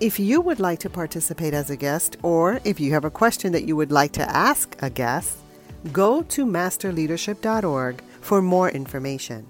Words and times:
If 0.00 0.18
you 0.18 0.40
would 0.40 0.60
like 0.60 0.78
to 0.78 0.88
participate 0.88 1.52
as 1.52 1.68
a 1.68 1.76
guest, 1.76 2.16
or 2.22 2.58
if 2.64 2.80
you 2.80 2.90
have 2.92 3.04
a 3.04 3.10
question 3.10 3.52
that 3.52 3.64
you 3.64 3.76
would 3.76 3.92
like 3.92 4.12
to 4.12 4.34
ask 4.34 4.74
a 4.80 4.88
guest, 4.88 5.36
go 5.92 6.22
to 6.22 6.46
masterleadership.org 6.46 8.02
for 8.22 8.40
more 8.40 8.70
information. 8.70 9.46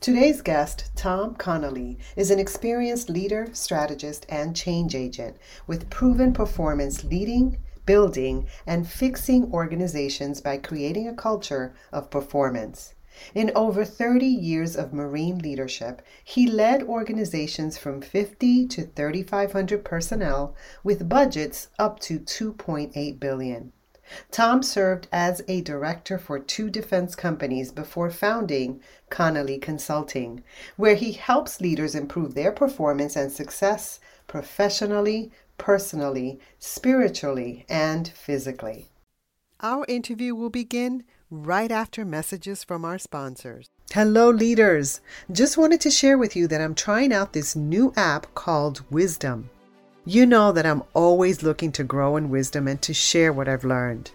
Today's 0.00 0.40
guest, 0.40 0.92
Tom 0.94 1.34
Connally, 1.34 1.96
is 2.14 2.30
an 2.30 2.38
experienced 2.38 3.10
leader, 3.10 3.48
strategist, 3.54 4.24
and 4.28 4.54
change 4.54 4.94
agent 4.94 5.36
with 5.66 5.90
proven 5.90 6.32
performance 6.32 7.02
leading, 7.02 7.58
building, 7.84 8.46
and 8.68 8.86
fixing 8.88 9.52
organizations 9.52 10.40
by 10.40 10.58
creating 10.58 11.08
a 11.08 11.14
culture 11.14 11.74
of 11.90 12.08
performance. 12.08 12.94
In 13.34 13.52
over 13.54 13.84
30 13.84 14.26
years 14.26 14.76
of 14.76 14.92
Marine 14.92 15.38
leadership, 15.38 16.02
he 16.24 16.46
led 16.46 16.82
organizations 16.82 17.78
from 17.78 18.00
50 18.00 18.66
to 18.68 18.82
3,500 18.82 19.84
personnel 19.84 20.54
with 20.82 21.08
budgets 21.08 21.68
up 21.78 22.00
to 22.00 22.18
2.8 22.18 23.20
billion. 23.20 23.72
Tom 24.30 24.62
served 24.62 25.08
as 25.12 25.42
a 25.48 25.60
director 25.60 26.18
for 26.18 26.38
two 26.38 26.68
defense 26.68 27.14
companies 27.14 27.70
before 27.72 28.10
founding 28.10 28.80
Connally 29.10 29.60
Consulting, 29.60 30.42
where 30.76 30.96
he 30.96 31.12
helps 31.12 31.60
leaders 31.60 31.94
improve 31.94 32.34
their 32.34 32.52
performance 32.52 33.16
and 33.16 33.30
success 33.30 34.00
professionally, 34.26 35.30
personally, 35.56 36.40
spiritually, 36.58 37.64
and 37.68 38.08
physically. 38.08 38.90
Our 39.60 39.84
interview 39.86 40.34
will 40.34 40.50
begin 40.50 41.04
right 41.32 41.72
after 41.72 42.04
messages 42.04 42.62
from 42.62 42.84
our 42.84 42.98
sponsors. 42.98 43.70
Hello, 43.92 44.28
leaders. 44.28 45.00
Just 45.30 45.56
wanted 45.56 45.80
to 45.80 45.90
share 45.90 46.18
with 46.18 46.36
you 46.36 46.46
that 46.46 46.60
I'm 46.60 46.74
trying 46.74 47.10
out 47.10 47.32
this 47.32 47.56
new 47.56 47.90
app 47.96 48.26
called 48.34 48.84
Wisdom. 48.90 49.48
You 50.04 50.26
know 50.26 50.52
that 50.52 50.66
I'm 50.66 50.82
always 50.92 51.42
looking 51.42 51.72
to 51.72 51.84
grow 51.84 52.16
in 52.16 52.28
wisdom 52.28 52.68
and 52.68 52.82
to 52.82 52.92
share 52.92 53.32
what 53.32 53.48
I've 53.48 53.64
learned. 53.64 54.10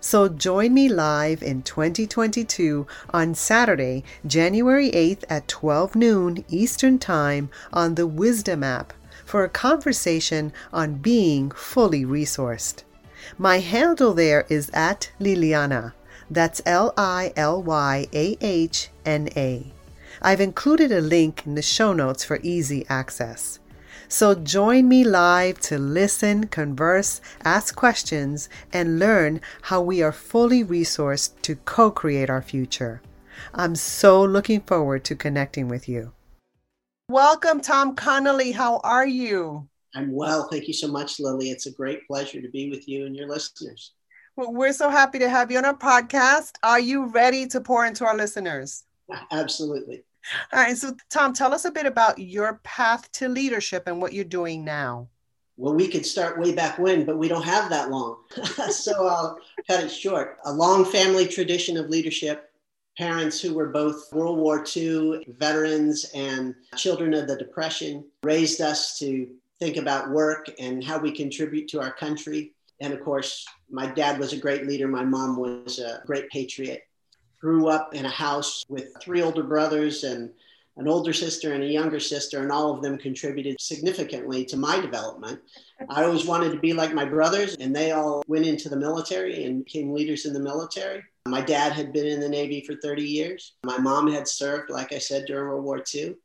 So 0.00 0.28
join 0.28 0.72
me 0.72 0.88
live 0.88 1.42
in 1.42 1.62
2022 1.62 2.86
on 3.10 3.34
Saturday, 3.34 4.02
January 4.26 4.90
8th 4.90 5.24
at 5.28 5.48
12 5.48 5.94
noon 5.94 6.44
Eastern 6.48 6.98
Time 6.98 7.50
on 7.74 7.94
the 7.94 8.06
Wisdom 8.06 8.62
app 8.64 8.94
for 9.26 9.44
a 9.44 9.50
conversation 9.50 10.50
on 10.72 10.94
being 10.94 11.50
fully 11.50 12.06
resourced. 12.06 12.84
My 13.36 13.58
handle 13.58 14.14
there 14.14 14.46
is 14.48 14.70
at 14.72 15.10
Lilyahna. 15.20 15.92
That's 16.30 16.62
L 16.64 16.92
I 16.96 17.32
L 17.36 17.62
Y 17.62 18.06
A 18.12 18.36
H 18.40 18.88
N 19.04 19.28
A. 19.36 19.72
I've 20.22 20.40
included 20.40 20.90
a 20.90 21.00
link 21.00 21.46
in 21.46 21.54
the 21.54 21.62
show 21.62 21.92
notes 21.92 22.24
for 22.24 22.40
easy 22.42 22.86
access. 22.88 23.58
So 24.08 24.34
join 24.34 24.88
me 24.88 25.02
live 25.02 25.60
to 25.62 25.78
listen, 25.78 26.46
converse, 26.46 27.20
ask 27.44 27.74
questions, 27.74 28.48
and 28.72 28.98
learn 28.98 29.40
how 29.62 29.80
we 29.82 30.02
are 30.02 30.12
fully 30.12 30.62
resourced 30.62 31.40
to 31.42 31.56
co 31.56 31.90
create 31.90 32.30
our 32.30 32.42
future. 32.42 33.02
I'm 33.52 33.74
so 33.74 34.22
looking 34.22 34.60
forward 34.60 35.04
to 35.04 35.16
connecting 35.16 35.68
with 35.68 35.88
you. 35.88 36.12
Welcome, 37.10 37.60
Tom 37.60 37.96
Connally. 37.96 38.54
How 38.54 38.78
are 38.78 39.06
you? 39.06 39.68
I'm 39.94 40.12
well. 40.12 40.48
Thank 40.50 40.68
you 40.68 40.74
so 40.74 40.88
much, 40.88 41.20
Lily. 41.20 41.50
It's 41.50 41.66
a 41.66 41.72
great 41.72 42.06
pleasure 42.06 42.40
to 42.40 42.48
be 42.48 42.70
with 42.70 42.88
you 42.88 43.06
and 43.06 43.14
your 43.14 43.28
listeners. 43.28 43.92
Well, 44.36 44.52
we're 44.52 44.72
so 44.72 44.90
happy 44.90 45.20
to 45.20 45.28
have 45.28 45.52
you 45.52 45.58
on 45.58 45.64
our 45.64 45.76
podcast. 45.76 46.56
Are 46.64 46.80
you 46.80 47.06
ready 47.06 47.46
to 47.48 47.60
pour 47.60 47.86
into 47.86 48.04
our 48.04 48.16
listeners? 48.16 48.82
Absolutely. 49.30 50.02
All 50.52 50.60
right. 50.60 50.76
So, 50.76 50.96
Tom, 51.08 51.32
tell 51.32 51.54
us 51.54 51.64
a 51.64 51.70
bit 51.70 51.86
about 51.86 52.18
your 52.18 52.60
path 52.64 53.10
to 53.12 53.28
leadership 53.28 53.84
and 53.86 54.02
what 54.02 54.12
you're 54.12 54.24
doing 54.24 54.64
now. 54.64 55.08
Well, 55.56 55.74
we 55.74 55.86
could 55.86 56.04
start 56.04 56.40
way 56.40 56.52
back 56.52 56.80
when, 56.80 57.04
but 57.04 57.16
we 57.16 57.28
don't 57.28 57.44
have 57.44 57.70
that 57.70 57.90
long. 57.90 58.16
so 58.70 59.06
I'll 59.06 59.38
cut 59.68 59.84
it 59.84 59.88
short. 59.88 60.38
A 60.46 60.52
long 60.52 60.84
family 60.84 61.28
tradition 61.28 61.76
of 61.76 61.88
leadership, 61.88 62.50
parents 62.98 63.40
who 63.40 63.54
were 63.54 63.68
both 63.68 64.12
World 64.12 64.38
War 64.38 64.64
II 64.76 65.24
veterans 65.38 66.10
and 66.12 66.56
children 66.74 67.14
of 67.14 67.28
the 67.28 67.36
Depression 67.36 68.04
raised 68.24 68.60
us 68.60 68.98
to 68.98 69.28
think 69.60 69.76
about 69.76 70.10
work 70.10 70.48
and 70.58 70.82
how 70.82 70.98
we 70.98 71.12
contribute 71.12 71.68
to 71.68 71.80
our 71.80 71.92
country. 71.92 72.53
And 72.80 72.92
of 72.92 73.02
course, 73.02 73.46
my 73.70 73.86
dad 73.86 74.18
was 74.18 74.32
a 74.32 74.38
great 74.38 74.66
leader. 74.66 74.88
My 74.88 75.04
mom 75.04 75.36
was 75.36 75.78
a 75.78 76.02
great 76.06 76.28
patriot. 76.30 76.82
Grew 77.40 77.68
up 77.68 77.94
in 77.94 78.04
a 78.04 78.10
house 78.10 78.64
with 78.68 78.88
three 79.02 79.22
older 79.22 79.42
brothers 79.42 80.04
and 80.04 80.30
an 80.76 80.88
older 80.88 81.12
sister 81.12 81.52
and 81.52 81.62
a 81.62 81.68
younger 81.68 82.00
sister, 82.00 82.42
and 82.42 82.50
all 82.50 82.72
of 82.72 82.82
them 82.82 82.98
contributed 82.98 83.60
significantly 83.60 84.44
to 84.46 84.56
my 84.56 84.80
development. 84.80 85.40
I 85.88 86.02
always 86.02 86.26
wanted 86.26 86.50
to 86.52 86.58
be 86.58 86.72
like 86.72 86.92
my 86.92 87.04
brothers, 87.04 87.54
and 87.60 87.74
they 87.74 87.92
all 87.92 88.24
went 88.26 88.46
into 88.46 88.68
the 88.68 88.76
military 88.76 89.44
and 89.44 89.64
became 89.64 89.92
leaders 89.92 90.26
in 90.26 90.32
the 90.32 90.40
military. 90.40 91.02
My 91.28 91.40
dad 91.40 91.72
had 91.72 91.92
been 91.92 92.06
in 92.06 92.20
the 92.20 92.28
Navy 92.28 92.64
for 92.66 92.74
30 92.74 93.02
years. 93.02 93.54
My 93.64 93.78
mom 93.78 94.12
had 94.12 94.26
served, 94.26 94.68
like 94.70 94.92
I 94.92 94.98
said, 94.98 95.26
during 95.26 95.48
World 95.48 95.64
War 95.64 95.82
II. 95.94 96.16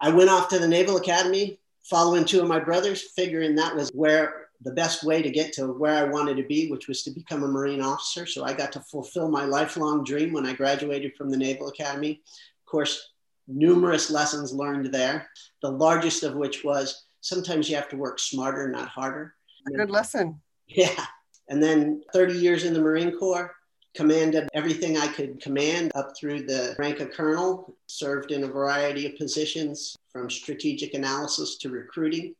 I 0.00 0.10
went 0.10 0.30
off 0.30 0.48
to 0.48 0.58
the 0.58 0.66
Naval 0.68 0.96
Academy, 0.96 1.60
following 1.84 2.24
two 2.24 2.40
of 2.40 2.48
my 2.48 2.58
brothers, 2.58 3.12
figuring 3.14 3.54
that 3.54 3.76
was 3.76 3.90
where 3.90 4.41
the 4.64 4.72
best 4.72 5.04
way 5.04 5.22
to 5.22 5.30
get 5.30 5.52
to 5.54 5.66
where 5.66 5.94
I 5.94 6.04
wanted 6.10 6.36
to 6.36 6.44
be, 6.44 6.70
which 6.70 6.88
was 6.88 7.02
to 7.02 7.10
become 7.10 7.42
a 7.42 7.48
Marine 7.48 7.80
officer. 7.80 8.26
So 8.26 8.44
I 8.44 8.52
got 8.52 8.72
to 8.72 8.80
fulfill 8.80 9.28
my 9.28 9.44
lifelong 9.44 10.04
dream 10.04 10.32
when 10.32 10.46
I 10.46 10.52
graduated 10.52 11.16
from 11.16 11.30
the 11.30 11.36
Naval 11.36 11.68
Academy. 11.68 12.20
Of 12.60 12.70
course, 12.70 13.10
numerous 13.48 14.10
lessons 14.10 14.52
learned 14.52 14.92
there, 14.92 15.28
the 15.62 15.70
largest 15.70 16.22
of 16.22 16.34
which 16.34 16.64
was 16.64 17.04
sometimes 17.20 17.68
you 17.68 17.76
have 17.76 17.88
to 17.90 17.96
work 17.96 18.18
smarter, 18.18 18.68
not 18.68 18.88
harder. 18.88 19.34
A 19.68 19.70
good 19.70 19.90
lesson. 19.90 20.40
Yeah. 20.66 21.06
And 21.48 21.62
then 21.62 22.02
30 22.12 22.34
years 22.34 22.64
in 22.64 22.72
the 22.72 22.80
Marine 22.80 23.16
Corps, 23.18 23.54
commanded 23.94 24.48
everything 24.54 24.96
I 24.96 25.06
could 25.06 25.40
command 25.40 25.92
up 25.94 26.16
through 26.16 26.46
the 26.46 26.74
rank 26.78 27.00
of 27.00 27.10
colonel, 27.10 27.76
served 27.86 28.32
in 28.32 28.44
a 28.44 28.48
variety 28.48 29.06
of 29.06 29.16
positions 29.16 29.94
from 30.10 30.30
strategic 30.30 30.94
analysis 30.94 31.58
to 31.58 31.68
recruiting 31.68 32.34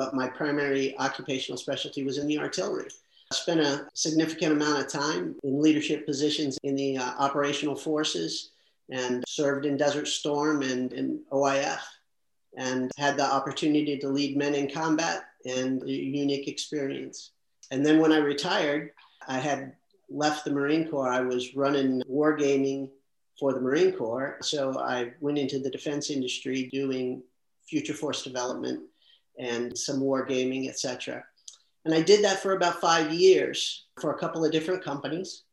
but 0.00 0.14
my 0.14 0.26
primary 0.26 0.96
occupational 0.98 1.58
specialty 1.58 2.04
was 2.04 2.16
in 2.16 2.26
the 2.26 2.38
artillery. 2.38 2.88
I 3.30 3.34
spent 3.34 3.60
a 3.60 3.86
significant 3.92 4.52
amount 4.52 4.82
of 4.82 4.90
time 4.90 5.36
in 5.44 5.60
leadership 5.60 6.06
positions 6.06 6.56
in 6.62 6.74
the 6.74 6.96
uh, 6.96 7.12
operational 7.18 7.76
forces 7.76 8.52
and 8.88 9.22
served 9.28 9.66
in 9.66 9.76
Desert 9.76 10.08
Storm 10.08 10.62
and 10.62 10.90
in 10.94 11.20
OIF 11.30 11.80
and 12.56 12.90
had 12.96 13.18
the 13.18 13.30
opportunity 13.30 13.98
to 13.98 14.08
lead 14.08 14.38
men 14.38 14.54
in 14.54 14.70
combat 14.70 15.24
and 15.44 15.82
a 15.82 15.92
unique 15.92 16.48
experience. 16.48 17.32
And 17.70 17.84
then 17.84 17.98
when 17.98 18.10
I 18.10 18.20
retired, 18.20 18.92
I 19.28 19.36
had 19.36 19.74
left 20.08 20.46
the 20.46 20.50
Marine 20.50 20.88
Corps. 20.88 21.12
I 21.12 21.20
was 21.20 21.54
running 21.54 22.02
wargaming 22.10 22.88
for 23.38 23.52
the 23.52 23.60
Marine 23.60 23.92
Corps. 23.92 24.38
So 24.40 24.80
I 24.80 25.12
went 25.20 25.36
into 25.36 25.58
the 25.58 25.70
defense 25.70 26.08
industry 26.08 26.70
doing 26.72 27.22
future 27.68 27.94
force 27.94 28.24
development 28.24 28.80
and 29.38 29.76
some 29.76 30.00
wargaming, 30.00 30.68
etc. 30.68 31.24
And 31.84 31.94
I 31.94 32.02
did 32.02 32.24
that 32.24 32.40
for 32.40 32.52
about 32.52 32.80
five 32.80 33.12
years 33.12 33.86
for 34.00 34.12
a 34.12 34.18
couple 34.18 34.44
of 34.44 34.52
different 34.52 34.84
companies. 34.84 35.44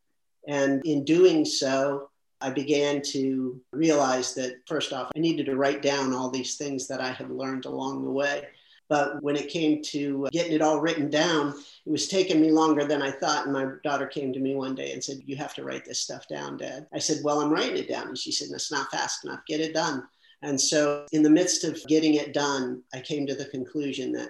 And 0.47 0.85
in 0.85 1.03
doing 1.03 1.45
so, 1.45 2.09
I 2.39 2.51
began 2.51 3.01
to 3.13 3.59
realize 3.71 4.35
that 4.35 4.57
first 4.67 4.93
off, 4.93 5.11
I 5.15 5.19
needed 5.19 5.47
to 5.47 5.55
write 5.55 5.81
down 5.81 6.13
all 6.13 6.29
these 6.29 6.55
things 6.55 6.87
that 6.87 7.01
I 7.01 7.11
had 7.11 7.31
learned 7.31 7.65
along 7.65 8.03
the 8.03 8.11
way. 8.11 8.47
But 8.89 9.21
when 9.21 9.35
it 9.35 9.49
came 9.49 9.81
to 9.83 10.29
getting 10.31 10.53
it 10.53 10.61
all 10.61 10.79
written 10.79 11.09
down, 11.09 11.53
it 11.85 11.91
was 11.91 12.07
taking 12.07 12.39
me 12.39 12.51
longer 12.51 12.85
than 12.85 13.01
I 13.01 13.11
thought. 13.11 13.43
And 13.43 13.53
my 13.53 13.65
daughter 13.83 14.07
came 14.07 14.31
to 14.31 14.39
me 14.39 14.55
one 14.55 14.75
day 14.75 14.93
and 14.93 15.03
said, 15.03 15.21
You 15.25 15.35
have 15.35 15.53
to 15.55 15.63
write 15.63 15.83
this 15.83 15.99
stuff 15.99 16.27
down, 16.27 16.57
Dad. 16.57 16.87
I 16.93 16.99
said, 16.99 17.17
Well, 17.23 17.41
I'm 17.41 17.49
writing 17.49 17.77
it 17.77 17.89
down. 17.89 18.07
And 18.07 18.17
she 18.17 18.31
said, 18.31 18.47
That's 18.49 18.71
not 18.71 18.89
fast 18.89 19.25
enough. 19.25 19.41
Get 19.45 19.59
it 19.59 19.73
done. 19.73 20.07
And 20.43 20.59
so, 20.59 21.05
in 21.11 21.23
the 21.23 21.29
midst 21.29 21.63
of 21.63 21.83
getting 21.87 22.13
it 22.15 22.33
done, 22.33 22.83
I 22.93 22.99
came 22.99 23.25
to 23.27 23.35
the 23.35 23.45
conclusion 23.45 24.11
that 24.13 24.29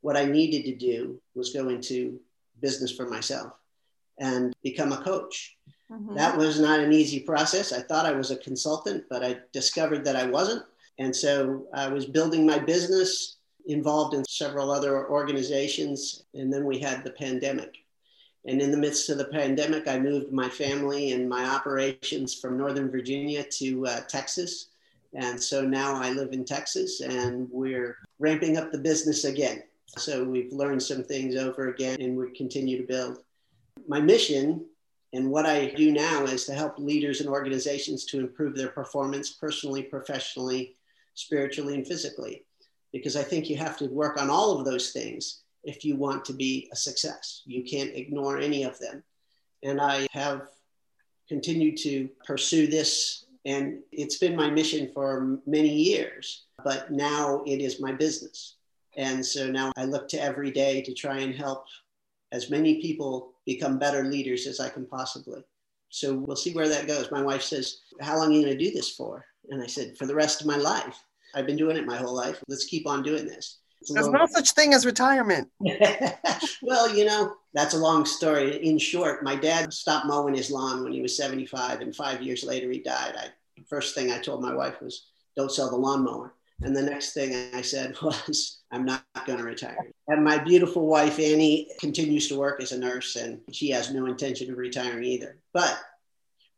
what 0.00 0.16
I 0.16 0.24
needed 0.24 0.64
to 0.64 0.74
do 0.74 1.20
was 1.34 1.52
go 1.52 1.68
into 1.68 2.18
business 2.60 2.92
for 2.92 3.08
myself 3.08 3.52
and 4.18 4.54
become 4.62 4.92
a 4.92 5.02
coach. 5.02 5.56
Mm-hmm. 5.90 6.14
That 6.14 6.36
was 6.36 6.58
not 6.60 6.80
an 6.80 6.92
easy 6.92 7.20
process. 7.20 7.72
I 7.72 7.80
thought 7.80 8.06
I 8.06 8.12
was 8.12 8.30
a 8.30 8.36
consultant, 8.36 9.04
but 9.08 9.24
I 9.24 9.38
discovered 9.52 10.04
that 10.04 10.16
I 10.16 10.26
wasn't. 10.26 10.64
And 10.98 11.14
so 11.14 11.66
I 11.72 11.88
was 11.88 12.06
building 12.06 12.46
my 12.46 12.58
business, 12.58 13.36
involved 13.66 14.14
in 14.14 14.24
several 14.24 14.70
other 14.70 15.08
organizations, 15.08 16.24
and 16.34 16.52
then 16.52 16.64
we 16.64 16.78
had 16.78 17.02
the 17.02 17.10
pandemic. 17.10 17.74
And 18.46 18.60
in 18.60 18.70
the 18.70 18.76
midst 18.76 19.08
of 19.08 19.18
the 19.18 19.24
pandemic, 19.24 19.88
I 19.88 19.98
moved 19.98 20.32
my 20.32 20.48
family 20.48 21.12
and 21.12 21.28
my 21.28 21.46
operations 21.46 22.34
from 22.34 22.58
Northern 22.58 22.90
Virginia 22.90 23.42
to 23.42 23.86
uh, 23.86 24.00
Texas. 24.02 24.68
And 25.14 25.40
so 25.40 25.62
now 25.62 25.94
I 25.94 26.10
live 26.10 26.32
in 26.32 26.44
Texas 26.44 27.00
and 27.00 27.48
we're 27.50 27.96
ramping 28.18 28.56
up 28.56 28.72
the 28.72 28.78
business 28.78 29.24
again. 29.24 29.62
So 29.96 30.24
we've 30.24 30.52
learned 30.52 30.82
some 30.82 31.04
things 31.04 31.36
over 31.36 31.68
again 31.68 32.00
and 32.00 32.16
we 32.16 32.32
continue 32.32 32.76
to 32.78 32.86
build. 32.86 33.18
My 33.86 34.00
mission 34.00 34.64
and 35.12 35.30
what 35.30 35.46
I 35.46 35.66
do 35.66 35.92
now 35.92 36.24
is 36.24 36.44
to 36.46 36.54
help 36.54 36.78
leaders 36.78 37.20
and 37.20 37.28
organizations 37.28 38.04
to 38.06 38.18
improve 38.18 38.56
their 38.56 38.68
performance 38.68 39.30
personally, 39.30 39.84
professionally, 39.84 40.74
spiritually, 41.14 41.74
and 41.74 41.86
physically. 41.86 42.44
Because 42.92 43.14
I 43.14 43.22
think 43.22 43.48
you 43.48 43.56
have 43.56 43.76
to 43.78 43.86
work 43.86 44.20
on 44.20 44.28
all 44.28 44.58
of 44.58 44.64
those 44.64 44.90
things 44.90 45.42
if 45.62 45.84
you 45.84 45.94
want 45.94 46.24
to 46.24 46.32
be 46.32 46.68
a 46.72 46.76
success. 46.76 47.42
You 47.46 47.62
can't 47.62 47.94
ignore 47.94 48.38
any 48.38 48.64
of 48.64 48.78
them. 48.80 49.04
And 49.62 49.80
I 49.80 50.08
have 50.10 50.48
continued 51.28 51.76
to 51.78 52.08
pursue 52.26 52.66
this, 52.66 53.23
and 53.44 53.80
it's 53.92 54.18
been 54.18 54.36
my 54.36 54.48
mission 54.48 54.90
for 54.94 55.38
many 55.46 55.68
years, 55.68 56.44
but 56.64 56.90
now 56.90 57.42
it 57.46 57.60
is 57.60 57.80
my 57.80 57.92
business. 57.92 58.56
And 58.96 59.24
so 59.24 59.50
now 59.50 59.72
I 59.76 59.84
look 59.84 60.08
to 60.08 60.22
every 60.22 60.50
day 60.50 60.80
to 60.82 60.94
try 60.94 61.18
and 61.18 61.34
help 61.34 61.66
as 62.32 62.50
many 62.50 62.80
people 62.80 63.32
become 63.44 63.78
better 63.78 64.04
leaders 64.04 64.46
as 64.46 64.60
I 64.60 64.68
can 64.68 64.86
possibly. 64.86 65.42
So 65.90 66.14
we'll 66.14 66.36
see 66.36 66.54
where 66.54 66.68
that 66.68 66.86
goes. 66.86 67.10
My 67.10 67.22
wife 67.22 67.42
says, 67.42 67.80
How 68.00 68.16
long 68.16 68.30
are 68.30 68.32
you 68.32 68.44
going 68.44 68.58
to 68.58 68.64
do 68.64 68.72
this 68.72 68.90
for? 68.90 69.24
And 69.50 69.62
I 69.62 69.66
said, 69.66 69.96
For 69.96 70.06
the 70.06 70.14
rest 70.14 70.40
of 70.40 70.46
my 70.46 70.56
life. 70.56 70.98
I've 71.34 71.46
been 71.46 71.56
doing 71.56 71.76
it 71.76 71.86
my 71.86 71.96
whole 71.96 72.14
life. 72.14 72.42
Let's 72.48 72.64
keep 72.64 72.86
on 72.86 73.02
doing 73.02 73.26
this. 73.26 73.58
There's 73.88 74.08
no 74.08 74.26
such 74.26 74.52
thing 74.52 74.74
as 74.74 74.86
retirement. 74.86 75.48
well, 76.62 76.94
you 76.94 77.04
know, 77.04 77.36
that's 77.52 77.74
a 77.74 77.78
long 77.78 78.04
story. 78.04 78.56
In 78.66 78.78
short, 78.78 79.22
my 79.22 79.36
dad 79.36 79.72
stopped 79.72 80.06
mowing 80.06 80.34
his 80.34 80.50
lawn 80.50 80.82
when 80.82 80.92
he 80.92 81.02
was 81.02 81.16
75, 81.16 81.80
and 81.80 81.94
five 81.94 82.22
years 82.22 82.44
later, 82.44 82.70
he 82.70 82.80
died. 82.80 83.14
I, 83.16 83.26
the 83.56 83.64
first 83.64 83.94
thing 83.94 84.10
I 84.10 84.18
told 84.18 84.42
my 84.42 84.54
wife 84.54 84.80
was, 84.80 85.06
don't 85.36 85.52
sell 85.52 85.70
the 85.70 85.76
lawnmower. 85.76 86.34
And 86.62 86.74
the 86.74 86.82
next 86.82 87.12
thing 87.12 87.34
I 87.54 87.62
said 87.62 87.96
was, 88.02 88.62
I'm 88.70 88.84
not 88.84 89.04
going 89.26 89.38
to 89.38 89.44
retire. 89.44 89.76
And 90.08 90.24
my 90.24 90.38
beautiful 90.38 90.86
wife, 90.86 91.18
Annie, 91.18 91.68
continues 91.80 92.28
to 92.28 92.38
work 92.38 92.62
as 92.62 92.72
a 92.72 92.78
nurse, 92.78 93.16
and 93.16 93.40
she 93.52 93.70
has 93.70 93.92
no 93.92 94.06
intention 94.06 94.50
of 94.50 94.58
retiring 94.58 95.04
either. 95.04 95.38
But 95.52 95.78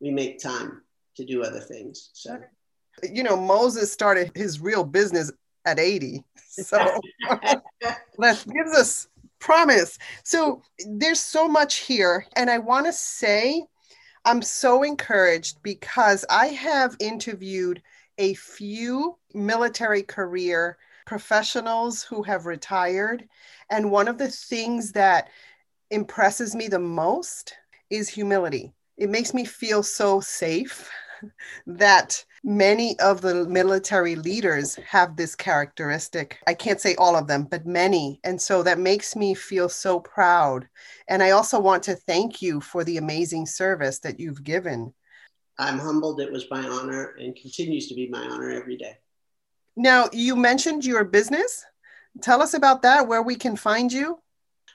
we 0.00 0.10
make 0.10 0.38
time 0.38 0.82
to 1.16 1.24
do 1.24 1.42
other 1.42 1.60
things. 1.60 2.10
So, 2.12 2.38
you 3.02 3.22
know, 3.22 3.36
Moses 3.36 3.90
started 3.90 4.32
his 4.34 4.60
real 4.60 4.84
business 4.84 5.32
at 5.66 5.78
80. 5.78 6.24
So 6.48 6.78
that 7.28 8.44
gives 8.50 8.74
us 8.74 9.08
promise. 9.40 9.98
So 10.22 10.62
there's 10.86 11.20
so 11.20 11.46
much 11.46 11.80
here. 11.80 12.24
And 12.34 12.48
I 12.48 12.56
want 12.56 12.86
to 12.86 12.94
say, 12.94 13.62
I'm 14.24 14.40
so 14.40 14.82
encouraged 14.82 15.62
because 15.62 16.24
I 16.30 16.46
have 16.46 16.96
interviewed 16.98 17.82
a 18.16 18.32
few 18.34 19.18
military 19.34 20.02
career 20.02 20.78
professionals 21.04 22.02
who 22.02 22.22
have 22.22 22.46
retired. 22.46 23.28
And 23.68 23.90
one 23.90 24.08
of 24.08 24.16
the 24.16 24.28
things 24.28 24.92
that 24.92 25.28
impresses 25.90 26.54
me 26.54 26.68
the 26.68 26.78
most 26.78 27.52
is 27.90 28.08
humility. 28.08 28.72
It 28.96 29.10
makes 29.10 29.34
me 29.34 29.44
feel 29.44 29.82
so 29.82 30.20
safe 30.20 30.90
that 31.66 32.24
many 32.44 32.98
of 33.00 33.20
the 33.20 33.44
military 33.46 34.16
leaders 34.16 34.76
have 34.76 35.16
this 35.16 35.34
characteristic. 35.34 36.38
I 36.46 36.54
can't 36.54 36.80
say 36.80 36.94
all 36.96 37.16
of 37.16 37.26
them, 37.26 37.44
but 37.50 37.66
many. 37.66 38.20
And 38.24 38.40
so 38.40 38.62
that 38.62 38.78
makes 38.78 39.16
me 39.16 39.34
feel 39.34 39.68
so 39.68 40.00
proud. 40.00 40.68
And 41.08 41.22
I 41.22 41.30
also 41.30 41.58
want 41.58 41.82
to 41.84 41.96
thank 41.96 42.40
you 42.40 42.60
for 42.60 42.84
the 42.84 42.98
amazing 42.98 43.46
service 43.46 43.98
that 44.00 44.20
you've 44.20 44.44
given. 44.44 44.94
I'm 45.58 45.78
humbled. 45.78 46.20
It 46.20 46.32
was 46.32 46.46
my 46.50 46.66
honor 46.66 47.16
and 47.18 47.34
continues 47.34 47.88
to 47.88 47.94
be 47.94 48.08
my 48.08 48.24
honor 48.24 48.50
every 48.50 48.76
day. 48.76 48.96
Now, 49.76 50.08
you 50.12 50.36
mentioned 50.36 50.84
your 50.84 51.04
business. 51.04 51.64
Tell 52.22 52.40
us 52.40 52.54
about 52.54 52.82
that, 52.82 53.08
where 53.08 53.22
we 53.22 53.36
can 53.36 53.56
find 53.56 53.92
you. 53.92 54.18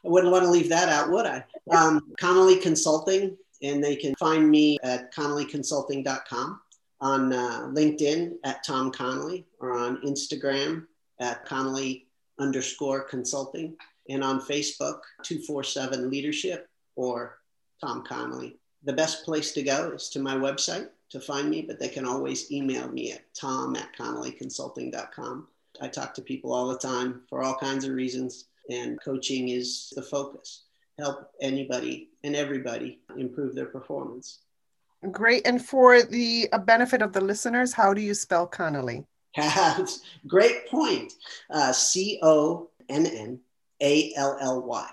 I 0.03 0.09
wouldn't 0.09 0.31
want 0.31 0.43
to 0.45 0.51
leave 0.51 0.69
that 0.69 0.89
out, 0.89 1.11
would 1.11 1.25
I? 1.25 1.43
Um, 1.71 2.01
Connally 2.19 2.61
Consulting 2.61 3.38
and 3.63 3.84
they 3.84 3.96
can 3.96 4.16
find 4.16 4.50
me 4.50 4.78
at 4.84 5.13
connallyconsulting.com, 5.13 6.62
on 7.00 7.34
uh, 7.34 7.68
LinkedIn 7.72 8.34
at 8.44 8.63
Tom 8.63 8.92
Connally, 8.92 9.46
or 9.60 9.78
on 9.78 10.02
Instagram 10.02 10.86
at 11.19 11.46
Connally 11.48 12.06
underscore 12.40 13.02
consulting, 13.02 13.75
and 14.10 14.24
on 14.24 14.40
Facebook, 14.42 15.00
247 15.24 16.10
Leadership 16.10 16.69
or 16.96 17.40
Tom 17.80 18.04
Connally. 18.04 18.56
The 18.84 18.94
best 18.94 19.25
place 19.25 19.52
to 19.54 19.63
go 19.63 19.92
is 19.92 20.10
to 20.10 20.19
my 20.19 20.36
website 20.36 20.90
to 21.12 21.19
find 21.19 21.50
me, 21.50 21.62
but 21.62 21.80
they 21.80 21.90
can 21.90 22.06
always 22.06 22.52
email 22.52 22.88
me 22.88 23.12
at 23.12 23.22
tom 23.36 23.75
at 23.75 23.96
connallyconsulting.com. 23.98 25.48
I 25.81 25.88
talk 25.88 26.13
to 26.16 26.22
people 26.22 26.54
all 26.54 26.68
the 26.68 26.78
time 26.78 27.22
for 27.30 27.44
all 27.44 27.56
kinds 27.56 27.86
of 27.86 27.94
reasons, 27.94 28.46
and 28.69 29.00
coaching 29.02 29.50
is 29.50 29.92
the 29.96 30.02
focus 30.02 30.63
help 31.01 31.31
anybody 31.42 32.09
and 32.24 32.36
everybody 32.36 33.00
improve 33.18 33.56
their 33.56 33.65
performance. 33.65 34.42
Great. 35.12 35.48
And 35.48 35.63
for 35.63 36.03
the 36.03 36.48
benefit 36.65 37.01
of 37.01 37.12
the 37.12 37.21
listeners, 37.21 37.74
how 37.74 37.94
do 37.94 38.01
you 38.01 38.13
spell 38.13 38.48
Connally? 38.48 39.06
Great 40.27 40.68
point. 40.68 41.13
Uh, 41.50 41.71
C 41.71 42.19
O 42.21 42.69
N 42.89 43.06
N 43.06 43.39
A 43.81 44.13
L 44.15 44.38
L 44.39 44.62
Y. 44.62 44.89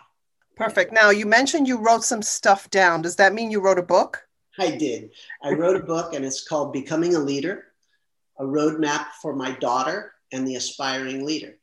Perfect. 0.57 0.93
Now, 0.93 1.11
you 1.11 1.27
mentioned 1.27 1.69
you 1.69 1.79
wrote 1.79 2.05
some 2.05 2.23
stuff 2.23 2.71
down. 2.71 3.03
Does 3.03 3.17
that 3.17 3.35
mean 3.35 3.51
you 3.51 3.61
wrote 3.61 3.79
a 3.79 3.83
book? 3.83 4.23
I 4.59 4.73
did. 4.73 5.11
I 5.43 5.53
wrote 5.53 5.77
a 5.77 5.85
book, 5.85 6.15
and 6.15 6.25
it's 6.25 6.47
called 6.47 6.73
Becoming 6.73 7.15
a 7.15 7.19
Leader 7.19 7.67
A 8.41 8.45
Roadmap 8.45 9.07
for 9.23 9.37
My 9.37 9.53
Daughter 9.53 10.13
and 10.33 10.47
the 10.47 10.57
Aspiring 10.57 11.25
Leader 11.25 11.59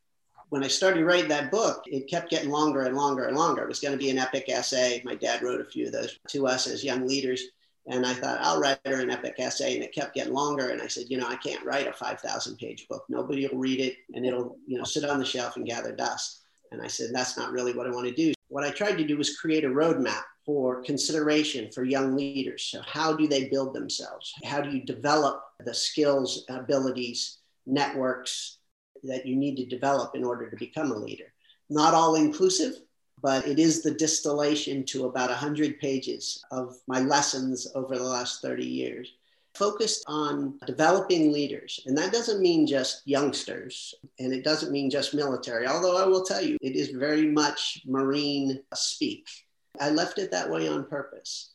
when 0.50 0.64
I 0.64 0.68
started 0.68 1.06
writing 1.06 1.30
that 1.30 1.52
book, 1.52 1.84
it 1.86 2.08
kept 2.08 2.30
getting 2.30 2.50
longer 2.50 2.84
and 2.84 2.96
longer 2.96 3.26
and 3.26 3.38
longer. 3.38 3.64
It 3.64 3.68
was 3.68 3.80
going 3.80 3.94
to 3.94 4.04
be 4.04 4.10
an 4.10 4.20
epic 4.20 4.46
essay. 4.50 5.02
My 5.04 5.16
dad 5.16 5.42
wrote 5.42 5.62
a 5.62 5.66
few 5.66 5.88
of 5.88 5.92
those 5.92 6.20
to 6.30 6.48
us 6.48 6.68
as 6.68 6.84
young 6.84 7.08
leaders. 7.08 7.44
And 7.88 8.06
I 8.06 8.14
thought, 8.14 8.40
I'll 8.42 8.60
write 8.60 8.80
her 8.86 9.02
an 9.02 9.12
epic 9.12 9.36
essay. 9.38 9.76
And 9.76 9.84
it 9.84 9.94
kept 9.94 10.16
getting 10.16 10.34
longer. 10.34 10.70
And 10.70 10.82
I 10.82 10.88
said, 10.88 11.06
you 11.10 11.18
know, 11.18 11.28
I 11.28 11.36
can't 11.36 11.64
write 11.64 11.88
a 11.88 11.94
5,000 11.94 12.58
page 12.58 12.88
book. 12.88 13.06
Nobody 13.10 13.48
will 13.48 13.60
read 13.60 13.80
it 13.80 13.98
and 14.14 14.26
it'll, 14.26 14.58
you 14.66 14.78
know, 14.78 14.84
sit 14.84 15.04
on 15.04 15.20
the 15.20 15.26
shelf 15.26 15.56
and 15.56 15.66
gather 15.66 15.92
dust. 15.92 16.42
And 16.72 16.82
I 16.82 16.88
said, 16.88 17.10
that's 17.14 17.38
not 17.38 17.52
really 17.52 17.74
what 17.74 17.88
I 17.88 17.92
want 17.92 18.08
to 18.08 18.14
do. 18.14 18.34
What 18.48 18.64
I 18.64 18.72
tried 18.72 18.98
to 18.98 19.06
do 19.06 19.18
was 19.18 19.38
create 19.38 19.66
a 19.66 19.70
roadmap 19.70 20.24
for 20.46 20.82
consideration 20.84 21.72
for 21.72 21.84
young 21.84 22.16
leaders. 22.16 22.64
So, 22.64 22.82
how 22.86 23.14
do 23.14 23.28
they 23.28 23.50
build 23.50 23.74
themselves? 23.74 24.34
How 24.44 24.62
do 24.62 24.70
you 24.70 24.84
develop 24.84 25.42
the 25.60 25.74
skills, 25.74 26.46
abilities, 26.50 27.40
networks, 27.66 28.60
that 29.08 29.26
you 29.26 29.36
need 29.36 29.56
to 29.58 29.66
develop 29.66 30.16
in 30.16 30.24
order 30.24 30.50
to 30.50 30.56
become 30.56 30.92
a 30.92 30.98
leader. 30.98 31.34
Not 31.70 31.94
all 31.94 32.16
inclusive, 32.16 32.74
but 33.22 33.48
it 33.48 33.60
is 33.60 33.82
the 33.82 33.94
distillation 33.94 34.84
to 34.86 35.06
about 35.06 35.30
100 35.30 35.80
pages 35.80 36.44
of 36.52 36.78
my 36.88 37.00
lessons 37.00 37.68
over 37.74 37.98
the 37.98 38.04
last 38.04 38.42
30 38.42 38.66
years, 38.66 39.14
focused 39.56 40.04
on 40.08 40.60
developing 40.68 41.32
leaders. 41.32 41.80
And 41.86 41.98
that 41.98 42.12
doesn't 42.12 42.42
mean 42.42 42.68
just 42.68 43.02
youngsters, 43.06 43.96
and 44.20 44.34
it 44.34 44.44
doesn't 44.44 44.72
mean 44.72 44.90
just 44.90 45.14
military, 45.14 45.66
although 45.66 45.98
I 45.98 46.06
will 46.06 46.24
tell 46.24 46.42
you, 46.42 46.58
it 46.62 46.76
is 46.76 46.90
very 46.90 47.26
much 47.26 47.82
Marine 47.86 48.62
speak. 48.74 49.28
I 49.80 49.90
left 49.90 50.20
it 50.20 50.32
that 50.32 50.50
way 50.50 50.68
on 50.68 50.86
purpose. 50.86 51.52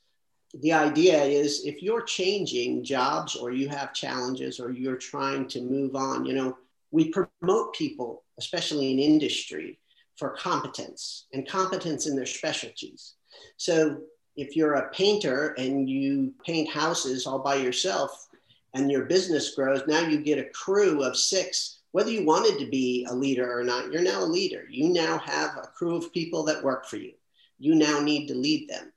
The 0.54 0.72
idea 0.72 1.22
is 1.22 1.64
if 1.64 1.82
you're 1.82 2.02
changing 2.02 2.82
jobs 2.82 3.36
or 3.36 3.52
you 3.52 3.68
have 3.68 3.94
challenges 3.94 4.58
or 4.58 4.72
you're 4.72 4.96
trying 4.96 5.46
to 5.48 5.60
move 5.60 5.94
on, 5.94 6.26
you 6.26 6.32
know, 6.34 6.58
we 6.90 7.12
promote 7.12 7.74
people, 7.74 8.24
especially 8.38 8.92
in 8.92 8.98
industry, 8.98 9.78
for 10.16 10.30
competence 10.30 11.26
and 11.32 11.48
competence 11.48 12.06
in 12.06 12.14
their 12.14 12.26
specialties. 12.26 13.14
So 13.56 14.00
if 14.36 14.56
you're 14.56 14.74
a 14.74 14.90
painter 14.90 15.54
and 15.58 15.88
you 15.88 16.32
paint 16.44 16.68
houses 16.70 17.26
all 17.26 17.38
by 17.38 17.56
yourself 17.56 18.28
and 18.74 18.90
your 18.90 19.06
business 19.06 19.54
grows, 19.54 19.82
now 19.86 20.00
you 20.00 20.20
get 20.20 20.38
a 20.38 20.50
crew 20.50 21.02
of 21.02 21.16
six. 21.16 21.78
Whether 21.92 22.10
you 22.10 22.24
wanted 22.24 22.58
to 22.58 22.70
be 22.70 23.06
a 23.08 23.14
leader 23.14 23.58
or 23.58 23.64
not, 23.64 23.90
you're 23.90 24.02
now 24.02 24.22
a 24.22 24.26
leader. 24.26 24.64
You 24.70 24.90
now 24.90 25.18
have 25.18 25.56
a 25.56 25.68
crew 25.68 25.96
of 25.96 26.12
people 26.12 26.44
that 26.44 26.62
work 26.62 26.86
for 26.86 26.96
you. 26.96 27.12
You 27.58 27.74
now 27.74 28.00
need 28.00 28.26
to 28.28 28.34
lead 28.34 28.68
them. 28.68 28.92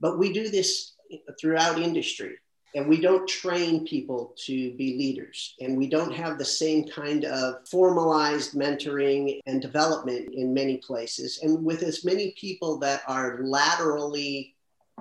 But 0.00 0.18
we 0.18 0.32
do 0.32 0.48
this 0.48 0.92
throughout 1.40 1.80
industry. 1.80 2.36
And 2.76 2.86
we 2.86 3.00
don't 3.00 3.26
train 3.26 3.86
people 3.86 4.34
to 4.44 4.72
be 4.74 4.96
leaders. 4.98 5.54
And 5.60 5.76
we 5.76 5.88
don't 5.88 6.14
have 6.14 6.38
the 6.38 6.44
same 6.44 6.86
kind 6.86 7.24
of 7.24 7.66
formalized 7.66 8.52
mentoring 8.52 9.40
and 9.46 9.62
development 9.62 10.34
in 10.34 10.54
many 10.54 10.76
places. 10.76 11.40
And 11.42 11.64
with 11.64 11.82
as 11.82 12.04
many 12.04 12.34
people 12.38 12.78
that 12.80 13.00
are 13.08 13.38
laterally 13.42 14.54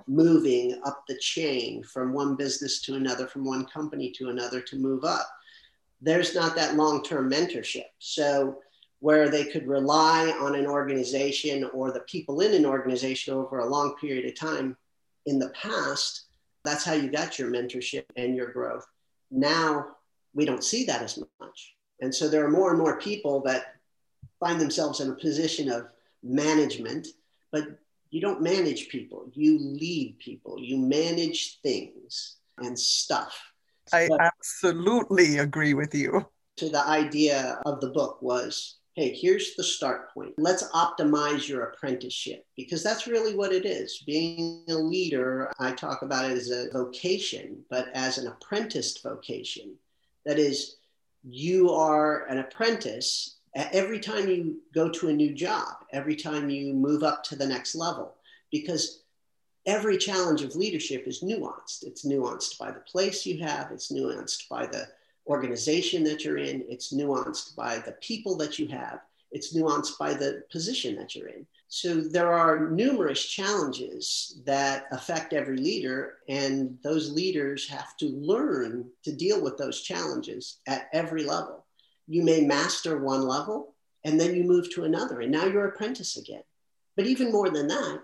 moving 0.07 0.79
up 0.85 1.03
the 1.07 1.17
chain 1.17 1.83
from 1.83 2.13
one 2.13 2.35
business 2.35 2.81
to 2.81 2.95
another 2.95 3.27
from 3.27 3.45
one 3.45 3.65
company 3.65 4.11
to 4.11 4.29
another 4.29 4.61
to 4.61 4.75
move 4.77 5.03
up 5.03 5.27
there's 6.01 6.35
not 6.35 6.55
that 6.55 6.75
long-term 6.75 7.31
mentorship. 7.31 7.85
So 7.99 8.59
where 8.99 9.29
they 9.29 9.45
could 9.45 9.67
rely 9.67 10.31
on 10.39 10.55
an 10.55 10.67
organization 10.67 11.63
or 11.73 11.91
the 11.91 12.01
people 12.01 12.41
in 12.41 12.53
an 12.53 12.65
organization 12.65 13.33
over 13.33 13.59
a 13.59 13.69
long 13.69 13.95
period 13.95 14.25
of 14.25 14.37
time 14.37 14.77
in 15.25 15.39
the 15.39 15.49
past 15.49 16.24
that's 16.65 16.83
how 16.83 16.93
you 16.93 17.09
got 17.09 17.39
your 17.39 17.49
mentorship 17.49 18.05
and 18.15 18.35
your 18.35 18.51
growth. 18.51 18.85
Now 19.31 19.87
we 20.33 20.45
don't 20.45 20.63
see 20.63 20.85
that 20.85 21.01
as 21.01 21.17
much. 21.39 21.75
And 22.01 22.13
so 22.13 22.27
there 22.27 22.45
are 22.45 22.51
more 22.51 22.71
and 22.71 22.79
more 22.79 22.99
people 22.99 23.41
that 23.43 23.75
find 24.39 24.59
themselves 24.59 24.99
in 24.99 25.09
a 25.09 25.15
position 25.15 25.69
of 25.71 25.87
management, 26.23 27.07
but 27.51 27.63
you 28.09 28.21
don't 28.21 28.41
manage 28.41 28.89
people, 28.89 29.29
you 29.33 29.57
lead 29.59 30.17
people, 30.19 30.59
you 30.59 30.77
manage 30.77 31.59
things 31.61 32.37
and 32.57 32.77
stuff. 32.77 33.39
I 33.93 34.07
but 34.09 34.21
absolutely 34.21 35.37
agree 35.37 35.73
with 35.73 35.93
you. 35.93 36.25
So 36.57 36.69
the 36.69 36.85
idea 36.85 37.59
of 37.65 37.81
the 37.81 37.89
book 37.89 38.21
was 38.21 38.77
hey, 38.95 39.13
here's 39.13 39.55
the 39.55 39.63
start 39.63 40.13
point. 40.13 40.33
Let's 40.37 40.63
optimize 40.69 41.49
your 41.49 41.63
apprenticeship 41.63 42.45
because 42.55 42.81
that's 42.81 43.07
really 43.07 43.35
what 43.35 43.51
it 43.51 43.65
is. 43.65 44.01
Being 44.05 44.63
a 44.69 44.75
leader, 44.75 45.51
I 45.59 45.73
talk 45.73 46.01
about 46.01 46.31
it 46.31 46.37
as 46.37 46.49
a 46.49 46.69
vocation, 46.71 47.63
but 47.69 47.89
as 47.93 48.17
an 48.17 48.27
apprenticed 48.27 49.03
vocation. 49.03 49.75
That 50.25 50.39
is, 50.39 50.77
you 51.23 51.71
are 51.71 52.25
an 52.27 52.37
apprentice 52.37 53.35
every 53.55 53.99
time 53.99 54.29
you 54.29 54.61
go 54.73 54.89
to 54.89 55.09
a 55.09 55.13
new 55.13 55.33
job, 55.33 55.75
every 55.91 56.15
time 56.15 56.49
you 56.49 56.73
move 56.73 57.03
up 57.03 57.23
to 57.25 57.35
the 57.35 57.47
next 57.47 57.75
level, 57.75 58.15
because 58.49 59.01
every 59.65 59.97
challenge 59.97 60.41
of 60.41 60.55
leadership 60.55 61.05
is 61.05 61.21
nuanced. 61.21 61.83
It's 61.83 62.05
nuanced 62.05 62.57
by 62.57 62.71
the 62.71 62.79
place 62.79 63.25
you 63.25 63.43
have, 63.43 63.71
it's 63.71 63.91
nuanced 63.91 64.47
by 64.47 64.67
the 64.67 64.87
organization 65.27 66.03
that 66.03 66.23
you're 66.23 66.37
in, 66.37 66.63
it's 66.69 66.93
nuanced 66.93 67.55
by 67.55 67.79
the 67.79 67.93
people 67.93 68.37
that 68.37 68.59
you 68.59 68.67
have, 68.67 68.99
it's 69.31 69.55
nuanced 69.55 69.97
by 69.97 70.13
the 70.13 70.43
position 70.51 70.95
that 70.95 71.15
you're 71.15 71.27
in. 71.27 71.45
So 71.67 71.95
there 71.99 72.31
are 72.31 72.69
numerous 72.69 73.25
challenges 73.25 74.39
that 74.45 74.85
affect 74.91 75.33
every 75.33 75.57
leader, 75.57 76.19
and 76.29 76.77
those 76.83 77.11
leaders 77.11 77.67
have 77.69 77.97
to 77.97 78.05
learn 78.05 78.89
to 79.03 79.11
deal 79.11 79.41
with 79.41 79.57
those 79.57 79.81
challenges 79.81 80.59
at 80.67 80.87
every 80.93 81.23
level. 81.23 81.65
You 82.07 82.23
may 82.23 82.41
master 82.41 82.99
one 82.99 83.27
level, 83.27 83.73
and 84.03 84.19
then 84.19 84.35
you 84.35 84.43
move 84.43 84.69
to 84.71 84.83
another, 84.83 85.21
and 85.21 85.31
now 85.31 85.45
you're 85.45 85.67
apprentice 85.67 86.17
again. 86.17 86.43
But 86.95 87.07
even 87.07 87.31
more 87.31 87.49
than 87.49 87.67
that, 87.67 88.03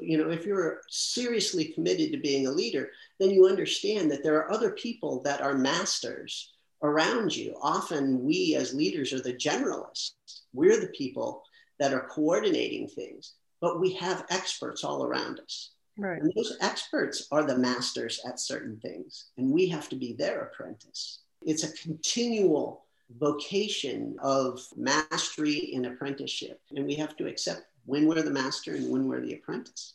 you 0.00 0.18
know, 0.18 0.30
if 0.30 0.44
you're 0.44 0.80
seriously 0.88 1.66
committed 1.66 2.12
to 2.12 2.18
being 2.18 2.46
a 2.46 2.50
leader, 2.50 2.90
then 3.18 3.30
you 3.30 3.46
understand 3.46 4.10
that 4.10 4.22
there 4.22 4.36
are 4.36 4.50
other 4.50 4.70
people 4.70 5.22
that 5.22 5.40
are 5.40 5.54
masters 5.54 6.52
around 6.82 7.34
you. 7.34 7.56
Often 7.62 8.22
we 8.22 8.56
as 8.56 8.74
leaders 8.74 9.12
are 9.12 9.20
the 9.20 9.34
generalists. 9.34 10.12
We're 10.52 10.80
the 10.80 10.88
people 10.88 11.42
that 11.78 11.92
are 11.92 12.08
coordinating 12.08 12.88
things, 12.88 13.34
but 13.60 13.80
we 13.80 13.92
have 13.94 14.26
experts 14.30 14.84
all 14.84 15.04
around 15.04 15.40
us. 15.40 15.70
Right. 15.96 16.20
And 16.20 16.32
those 16.34 16.56
experts 16.60 17.28
are 17.30 17.44
the 17.44 17.58
masters 17.58 18.20
at 18.26 18.40
certain 18.40 18.78
things, 18.80 19.26
and 19.38 19.50
we 19.50 19.68
have 19.68 19.88
to 19.90 19.96
be 19.96 20.12
their 20.12 20.42
apprentice. 20.42 21.20
It's 21.42 21.62
a 21.62 21.72
continual 21.72 22.84
vocation 23.18 24.16
of 24.20 24.60
mastery 24.76 25.72
and 25.74 25.86
apprenticeship, 25.86 26.60
and 26.74 26.84
we 26.84 26.94
have 26.96 27.16
to 27.16 27.26
accept 27.26 27.62
when 27.86 28.06
we're 28.06 28.22
the 28.22 28.30
master 28.30 28.74
and 28.74 28.90
when 28.90 29.08
we're 29.08 29.20
the 29.20 29.34
apprentice. 29.34 29.94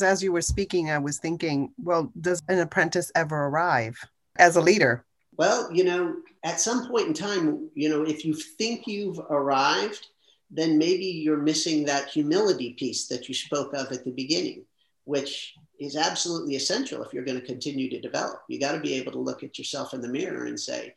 As 0.00 0.22
you 0.22 0.32
were 0.32 0.42
speaking, 0.42 0.90
I 0.90 0.98
was 0.98 1.18
thinking, 1.18 1.72
well, 1.78 2.12
does 2.20 2.42
an 2.48 2.58
apprentice 2.58 3.10
ever 3.14 3.46
arrive 3.46 3.96
as 4.38 4.56
a 4.56 4.60
leader? 4.60 5.04
Well, 5.36 5.72
you 5.72 5.84
know, 5.84 6.16
at 6.44 6.60
some 6.60 6.88
point 6.88 7.08
in 7.08 7.14
time, 7.14 7.70
you 7.74 7.88
know, 7.88 8.02
if 8.02 8.24
you 8.24 8.34
think 8.34 8.86
you've 8.86 9.18
arrived, 9.18 10.08
then 10.50 10.76
maybe 10.76 11.06
you're 11.06 11.38
missing 11.38 11.84
that 11.86 12.10
humility 12.10 12.74
piece 12.74 13.06
that 13.08 13.28
you 13.28 13.34
spoke 13.34 13.72
of 13.72 13.90
at 13.90 14.04
the 14.04 14.10
beginning, 14.10 14.64
which 15.04 15.54
is 15.80 15.96
absolutely 15.96 16.56
essential 16.56 17.02
if 17.02 17.12
you're 17.12 17.24
going 17.24 17.40
to 17.40 17.46
continue 17.46 17.88
to 17.88 18.00
develop. 18.00 18.42
You 18.48 18.60
got 18.60 18.72
to 18.72 18.80
be 18.80 18.94
able 18.94 19.12
to 19.12 19.18
look 19.18 19.42
at 19.42 19.58
yourself 19.58 19.94
in 19.94 20.02
the 20.02 20.08
mirror 20.08 20.44
and 20.44 20.60
say, 20.60 20.94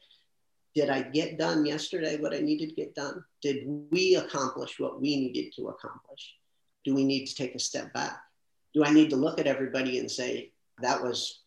did 0.75 0.89
I 0.89 1.01
get 1.01 1.39
done 1.39 1.65
yesterday 1.65 2.17
what 2.17 2.33
I 2.33 2.39
needed 2.39 2.69
to 2.69 2.75
get 2.75 2.93
done? 2.93 3.23
Did 3.41 3.65
we 3.91 4.15
accomplish 4.15 4.77
what 4.77 5.01
we 5.01 5.15
needed 5.15 5.53
to 5.55 5.69
accomplish? 5.69 6.35
Do 6.83 6.93
we 6.93 7.05
need 7.05 7.25
to 7.27 7.35
take 7.35 7.55
a 7.55 7.59
step 7.59 7.93
back? 7.93 8.19
Do 8.73 8.83
I 8.83 8.91
need 8.91 9.09
to 9.11 9.15
look 9.15 9.39
at 9.39 9.47
everybody 9.47 9.99
and 9.99 10.11
say, 10.11 10.51
that 10.81 11.01
was 11.01 11.43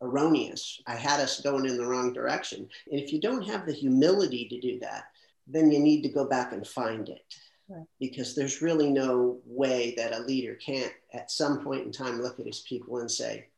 erroneous? 0.00 0.80
I 0.86 0.96
had 0.96 1.20
us 1.20 1.42
going 1.42 1.66
in 1.66 1.76
the 1.76 1.86
wrong 1.86 2.14
direction. 2.14 2.66
And 2.90 3.00
if 3.00 3.12
you 3.12 3.20
don't 3.20 3.46
have 3.46 3.66
the 3.66 3.74
humility 3.74 4.48
to 4.48 4.60
do 4.60 4.80
that, 4.80 5.04
then 5.46 5.70
you 5.70 5.78
need 5.78 6.02
to 6.02 6.08
go 6.08 6.24
back 6.24 6.52
and 6.52 6.66
find 6.66 7.08
it. 7.10 7.22
Right. 7.68 7.86
Because 8.00 8.34
there's 8.34 8.62
really 8.62 8.90
no 8.90 9.40
way 9.44 9.94
that 9.98 10.14
a 10.14 10.20
leader 10.20 10.54
can't, 10.54 10.92
at 11.12 11.30
some 11.30 11.62
point 11.62 11.84
in 11.84 11.92
time, 11.92 12.22
look 12.22 12.40
at 12.40 12.46
his 12.46 12.60
people 12.60 12.98
and 12.98 13.10
say, 13.10 13.48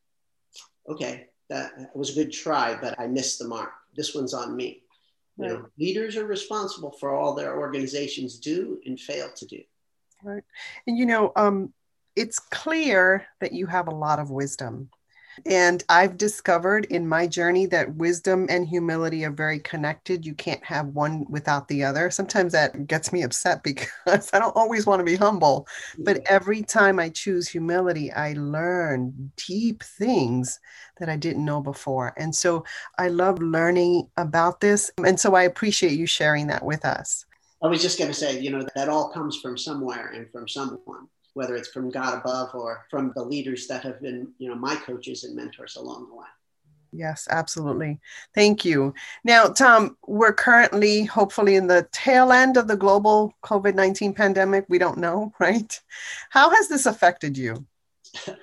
okay, 0.88 1.28
that 1.50 1.90
was 1.94 2.10
a 2.10 2.14
good 2.14 2.32
try, 2.32 2.76
but 2.80 2.98
I 2.98 3.06
missed 3.06 3.38
the 3.38 3.48
mark. 3.48 3.70
This 3.96 4.14
one's 4.14 4.34
on 4.34 4.56
me. 4.56 4.82
You 5.36 5.48
know, 5.48 5.66
leaders 5.78 6.16
are 6.16 6.26
responsible 6.26 6.92
for 6.92 7.12
all 7.12 7.34
their 7.34 7.58
organizations 7.58 8.38
do 8.38 8.80
and 8.86 8.98
fail 8.98 9.30
to 9.34 9.46
do. 9.46 9.60
Right. 10.22 10.44
And 10.86 10.96
you 10.96 11.06
know, 11.06 11.32
um, 11.34 11.72
it's 12.16 12.38
clear 12.38 13.26
that 13.40 13.52
you 13.52 13.66
have 13.66 13.88
a 13.88 13.94
lot 13.94 14.20
of 14.20 14.30
wisdom. 14.30 14.90
And 15.46 15.82
I've 15.88 16.16
discovered 16.16 16.86
in 16.86 17.08
my 17.08 17.26
journey 17.26 17.66
that 17.66 17.94
wisdom 17.96 18.46
and 18.48 18.66
humility 18.66 19.24
are 19.24 19.30
very 19.30 19.58
connected. 19.58 20.24
You 20.24 20.34
can't 20.34 20.64
have 20.64 20.88
one 20.88 21.26
without 21.28 21.68
the 21.68 21.84
other. 21.84 22.10
Sometimes 22.10 22.52
that 22.52 22.86
gets 22.86 23.12
me 23.12 23.22
upset 23.22 23.62
because 23.64 24.30
I 24.32 24.38
don't 24.38 24.56
always 24.56 24.86
want 24.86 25.00
to 25.00 25.04
be 25.04 25.16
humble. 25.16 25.66
But 25.98 26.22
every 26.26 26.62
time 26.62 26.98
I 26.98 27.08
choose 27.08 27.48
humility, 27.48 28.12
I 28.12 28.34
learn 28.34 29.32
deep 29.36 29.82
things 29.82 30.60
that 30.98 31.08
I 31.08 31.16
didn't 31.16 31.44
know 31.44 31.60
before. 31.60 32.14
And 32.16 32.34
so 32.34 32.64
I 32.98 33.08
love 33.08 33.40
learning 33.40 34.08
about 34.16 34.60
this. 34.60 34.90
And 34.98 35.18
so 35.18 35.34
I 35.34 35.42
appreciate 35.42 35.98
you 35.98 36.06
sharing 36.06 36.46
that 36.48 36.64
with 36.64 36.84
us. 36.84 37.24
I 37.62 37.66
was 37.66 37.80
just 37.80 37.98
going 37.98 38.10
to 38.10 38.14
say, 38.14 38.38
you 38.40 38.50
know, 38.50 38.66
that 38.74 38.88
all 38.88 39.10
comes 39.10 39.40
from 39.40 39.56
somewhere 39.56 40.08
and 40.08 40.30
from 40.30 40.46
someone 40.46 41.08
whether 41.34 41.54
it's 41.56 41.68
from 41.68 41.90
God 41.90 42.18
above 42.18 42.54
or 42.54 42.86
from 42.90 43.12
the 43.14 43.22
leaders 43.22 43.66
that 43.66 43.82
have 43.82 44.00
been, 44.00 44.32
you 44.38 44.48
know, 44.48 44.54
my 44.54 44.76
coaches 44.76 45.24
and 45.24 45.36
mentors 45.36 45.76
along 45.76 46.08
the 46.08 46.14
way. 46.14 46.26
Yes, 46.92 47.26
absolutely. 47.28 48.00
Thank 48.34 48.64
you. 48.64 48.94
Now, 49.24 49.46
Tom, 49.48 49.96
we're 50.06 50.32
currently 50.32 51.04
hopefully 51.04 51.56
in 51.56 51.66
the 51.66 51.88
tail 51.90 52.32
end 52.32 52.56
of 52.56 52.68
the 52.68 52.76
global 52.76 53.34
COVID 53.42 53.74
19 53.74 54.14
pandemic. 54.14 54.64
We 54.68 54.78
don't 54.78 54.98
know, 54.98 55.32
right? 55.40 55.80
How 56.30 56.50
has 56.50 56.68
this 56.68 56.86
affected 56.86 57.36
you? 57.36 57.66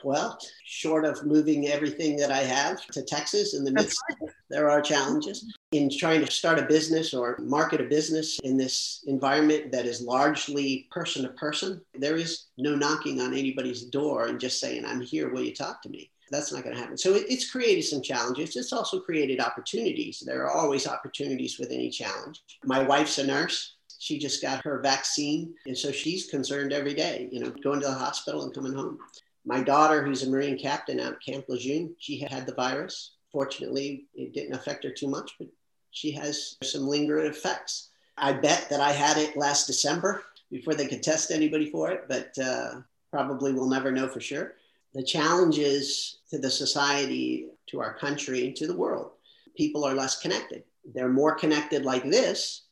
Well, 0.04 0.38
short 0.72 1.04
of 1.04 1.26
moving 1.26 1.68
everything 1.68 2.16
that 2.16 2.32
I 2.32 2.38
have 2.38 2.86
to 2.88 3.04
Texas 3.04 3.54
in 3.54 3.66
the 3.66 3.74
midst, 3.74 4.02
there 4.50 4.70
are 4.70 4.82
challenges 4.82 5.54
in 5.74 5.90
trying 5.90 6.26
to 6.26 6.32
start 6.32 6.60
a 6.60 6.66
business 6.66 7.14
or 7.14 7.38
market 7.42 7.82
a 7.82 7.84
business 7.84 8.40
in 8.46 8.56
this 8.56 9.04
environment 9.06 9.74
that 9.74 9.86
is 9.86 10.02
largely 10.02 10.88
person 10.90 11.24
to 11.24 11.30
person. 11.34 11.82
There 11.94 12.16
is 12.16 12.46
no 12.58 12.74
knocking 12.74 13.20
on 13.20 13.34
anybody's 13.34 13.84
door 13.84 14.28
and 14.28 14.40
just 14.40 14.62
saying, 14.62 14.86
I'm 14.86 15.02
here, 15.02 15.30
will 15.30 15.44
you 15.44 15.54
talk 15.54 15.82
to 15.82 15.90
me? 15.90 16.10
That's 16.32 16.54
not 16.54 16.64
going 16.64 16.74
to 16.74 16.82
happen. 16.82 16.98
So 16.98 17.16
it, 17.16 17.26
it's 17.28 17.52
created 17.52 17.84
some 17.84 18.02
challenges. 18.02 18.56
It's 18.56 18.72
also 18.72 19.02
created 19.02 19.42
opportunities. 19.42 20.24
There 20.26 20.46
are 20.46 20.52
always 20.52 20.88
opportunities 20.88 21.60
with 21.60 21.72
any 21.72 21.90
challenge. 21.90 22.42
My 22.64 22.82
wife's 22.82 23.18
a 23.18 23.28
nurse 23.28 23.76
she 24.00 24.18
just 24.18 24.42
got 24.42 24.64
her 24.64 24.80
vaccine 24.80 25.54
and 25.68 25.78
so 25.78 25.92
she's 25.92 26.26
concerned 26.26 26.74
every 26.74 26.96
day 26.96 27.30
you 27.32 27.40
know 27.40 27.52
going 27.64 27.80
to 27.80 27.86
the 27.86 27.94
hospital 27.94 28.42
and 28.42 28.52
coming 28.52 28.74
home 28.74 28.98
my 29.46 29.62
daughter, 29.62 30.04
who's 30.04 30.24
a 30.24 30.30
Marine 30.30 30.58
captain 30.58 31.00
out 31.00 31.14
at 31.14 31.24
Camp 31.24 31.46
Lejeune, 31.48 31.96
she 32.00 32.20
had 32.20 32.46
the 32.46 32.54
virus. 32.54 33.14
Fortunately, 33.32 34.06
it 34.14 34.34
didn't 34.34 34.56
affect 34.56 34.84
her 34.84 34.92
too 34.92 35.08
much, 35.08 35.36
but 35.40 35.48
she 35.92 36.12
has 36.12 36.58
some 36.64 36.88
lingering 36.88 37.28
effects. 37.28 37.90
I 38.18 38.34
bet 38.34 38.68
that 38.70 38.80
I 38.80 38.92
had 38.92 39.18
it 39.18 39.38
last 39.38 39.68
December 39.68 40.24
before 40.52 40.76
they 40.76 40.88
could 40.88 41.02
test 41.02 41.32
anybody 41.32 41.72
for 41.72 41.90
it, 41.92 42.06
but 42.08 42.38
uh, 42.38 42.82
probably 43.10 43.54
we'll 43.54 43.70
never 43.70 43.92
know 43.92 44.08
for 44.08 44.20
sure. 44.20 44.56
The 44.94 45.04
challenges 45.04 46.20
to 46.30 46.38
the 46.38 46.52
society, 46.52 47.48
to 47.68 47.80
our 47.80 47.94
country, 47.94 48.52
to 48.54 48.68
the 48.68 48.76
world, 48.76 49.12
people 49.56 49.84
are 49.86 49.96
less 49.96 50.20
connected. 50.20 50.64
They're 50.94 51.10
more 51.10 51.36
connected 51.36 51.86
like 51.86 52.04
this, 52.04 52.64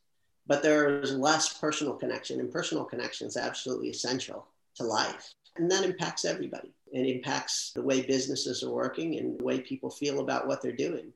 but 0.46 0.62
there's 0.62 1.16
less 1.16 1.58
personal 1.58 1.94
connection, 1.94 2.40
and 2.40 2.52
personal 2.52 2.84
connection 2.84 3.28
is 3.28 3.38
absolutely 3.38 3.90
essential 3.90 4.48
to 4.76 4.84
life 4.84 5.34
and 5.60 5.70
that 5.72 5.86
impacts 5.86 6.26
everybody. 6.26 6.74
and 6.94 7.06
impacts 7.06 7.72
the 7.76 7.82
way 7.82 8.02
businesses 8.02 8.64
are 8.64 8.72
working 8.72 9.18
and 9.20 9.40
the 9.40 9.44
way 9.44 9.60
people 9.60 9.92
feel 9.92 10.22
about 10.22 10.48
what 10.48 10.62
they're 10.62 10.72
doing. 10.72 11.14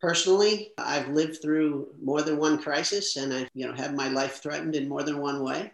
Personally, 0.00 0.72
I've 0.78 1.08
lived 1.10 1.40
through 1.40 1.94
more 2.02 2.22
than 2.22 2.38
one 2.38 2.60
crisis 2.60 3.16
and 3.16 3.32
I've 3.32 3.50
you 3.54 3.66
know 3.66 3.72
had 3.72 3.94
my 3.94 4.08
life 4.08 4.42
threatened 4.42 4.74
in 4.74 4.88
more 4.88 5.04
than 5.04 5.18
one 5.18 5.44
way. 5.44 5.72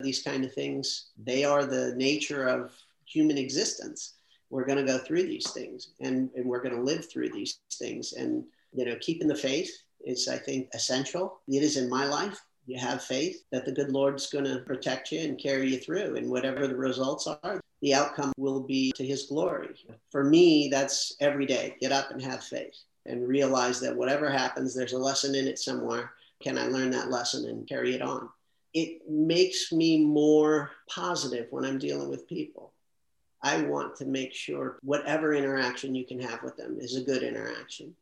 These 0.00 0.22
kind 0.22 0.44
of 0.44 0.52
things, 0.52 1.10
they 1.16 1.44
are 1.44 1.64
the 1.64 1.94
nature 1.96 2.46
of 2.48 2.74
human 3.06 3.38
existence. 3.38 4.14
We're 4.50 4.66
going 4.66 4.84
to 4.84 4.92
go 4.92 4.98
through 4.98 5.22
these 5.22 5.50
things 5.52 5.92
and, 6.00 6.28
and 6.34 6.44
we're 6.44 6.62
going 6.62 6.76
to 6.76 6.82
live 6.82 7.10
through 7.10 7.30
these 7.30 7.60
things. 7.72 8.12
And, 8.12 8.44
you 8.74 8.84
know, 8.84 8.96
keeping 9.00 9.28
the 9.28 9.34
faith 9.34 9.72
is, 10.04 10.28
I 10.28 10.36
think, 10.36 10.68
essential. 10.74 11.40
It 11.48 11.62
is 11.62 11.76
in 11.76 11.88
my 11.88 12.04
life. 12.04 12.38
You 12.66 12.78
have 12.78 13.02
faith 13.02 13.42
that 13.50 13.64
the 13.64 13.72
good 13.72 13.90
Lord's 13.90 14.30
going 14.30 14.44
to 14.44 14.60
protect 14.60 15.10
you 15.10 15.20
and 15.20 15.38
carry 15.38 15.70
you 15.70 15.78
through. 15.78 16.16
And 16.16 16.30
whatever 16.30 16.66
the 16.66 16.76
results 16.76 17.26
are, 17.26 17.60
the 17.80 17.94
outcome 17.94 18.32
will 18.38 18.60
be 18.60 18.92
to 18.92 19.04
his 19.04 19.26
glory. 19.26 19.74
For 20.10 20.22
me, 20.22 20.68
that's 20.68 21.16
every 21.20 21.46
day. 21.46 21.76
Get 21.80 21.92
up 21.92 22.10
and 22.10 22.22
have 22.22 22.44
faith 22.44 22.76
and 23.06 23.26
realize 23.26 23.80
that 23.80 23.96
whatever 23.96 24.30
happens, 24.30 24.74
there's 24.74 24.92
a 24.92 24.98
lesson 24.98 25.34
in 25.34 25.48
it 25.48 25.58
somewhere. 25.58 26.12
Can 26.40 26.56
I 26.56 26.66
learn 26.66 26.90
that 26.90 27.10
lesson 27.10 27.48
and 27.48 27.68
carry 27.68 27.94
it 27.94 28.02
on? 28.02 28.28
It 28.74 29.08
makes 29.08 29.72
me 29.72 30.04
more 30.04 30.70
positive 30.88 31.48
when 31.50 31.64
I'm 31.64 31.78
dealing 31.78 32.08
with 32.08 32.28
people. 32.28 32.72
I 33.42 33.62
want 33.62 33.96
to 33.96 34.04
make 34.04 34.32
sure 34.32 34.78
whatever 34.82 35.34
interaction 35.34 35.94
you 35.94 36.06
can 36.06 36.20
have 36.20 36.42
with 36.42 36.56
them 36.56 36.78
is 36.78 36.96
a 36.96 37.02
good 37.02 37.24
interaction. 37.24 37.94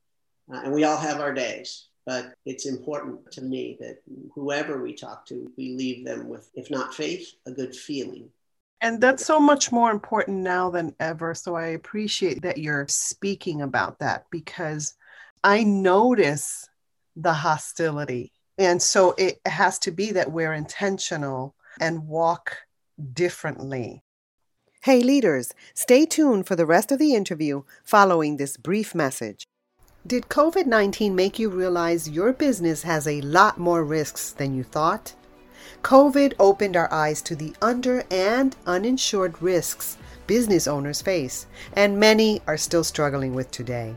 Uh, 0.53 0.61
and 0.65 0.73
we 0.73 0.85
all 0.85 0.99
have 0.99 1.21
our 1.21 1.33
days, 1.33 1.87
but 2.07 2.35
it's 2.45 2.67
important 2.67 3.31
to 3.33 3.43
me 3.43 3.77
that 3.81 4.03
whoever 4.35 4.83
we 4.83 4.95
talk 4.95 5.27
to, 5.27 5.53
we 5.57 5.71
leave 5.71 6.05
them 6.05 6.29
with, 6.29 6.51
if 6.55 6.71
not 6.71 6.95
faith, 6.95 7.33
a 7.47 7.51
good 7.51 7.75
feeling. 7.75 8.31
And 8.81 9.01
that's 9.01 9.27
so 9.27 9.39
much 9.39 9.71
more 9.71 9.91
important 9.91 10.39
now 10.39 10.71
than 10.71 10.95
ever. 10.99 11.35
So 11.35 11.55
I 11.55 11.67
appreciate 11.67 12.43
that 12.43 12.59
you're 12.59 12.89
speaking 12.89 13.61
about 13.61 13.99
that 13.99 14.25
because 14.31 14.95
I 15.45 15.65
notice 15.65 16.69
the 17.15 17.35
hostility. 17.35 18.33
And 18.57 18.81
so 18.81 19.15
it 19.19 19.41
has 19.47 19.79
to 19.81 19.91
be 19.91 20.13
that 20.13 20.33
we're 20.33 20.55
intentional 20.55 21.55
and 21.79 22.07
walk 22.07 22.57
differently. 23.13 24.03
Hey, 24.83 25.03
leaders, 25.03 25.53
stay 25.75 26.07
tuned 26.07 26.47
for 26.47 26.57
the 26.57 26.65
rest 26.65 26.91
of 26.91 26.99
the 26.99 27.15
interview 27.15 27.63
following 27.85 28.39
this 28.39 28.57
brief 28.57 28.95
message. 28.95 29.47
Did 30.07 30.31
COVID 30.31 30.65
19 30.65 31.15
make 31.15 31.39
you 31.39 31.51
realize 31.51 32.09
your 32.09 32.33
business 32.33 32.85
has 32.85 33.07
a 33.07 33.21
lot 33.21 33.59
more 33.59 33.85
risks 33.85 34.33
than 34.33 34.55
you 34.57 34.65
thought? 34.65 35.13
COVID 35.83 36.33
opened 36.39 36.75
our 36.75 36.91
eyes 36.91 37.21
to 37.21 37.37
the 37.37 37.53
under 37.61 38.05
and 38.11 38.57
uninsured 38.67 39.43
risks 39.43 39.99
business 40.27 40.67
owners 40.67 41.03
face, 41.03 41.47
and 41.75 42.01
many 42.01 42.41
are 42.47 42.57
still 42.57 42.83
struggling 42.83 43.35
with 43.35 43.51
today. 43.51 43.95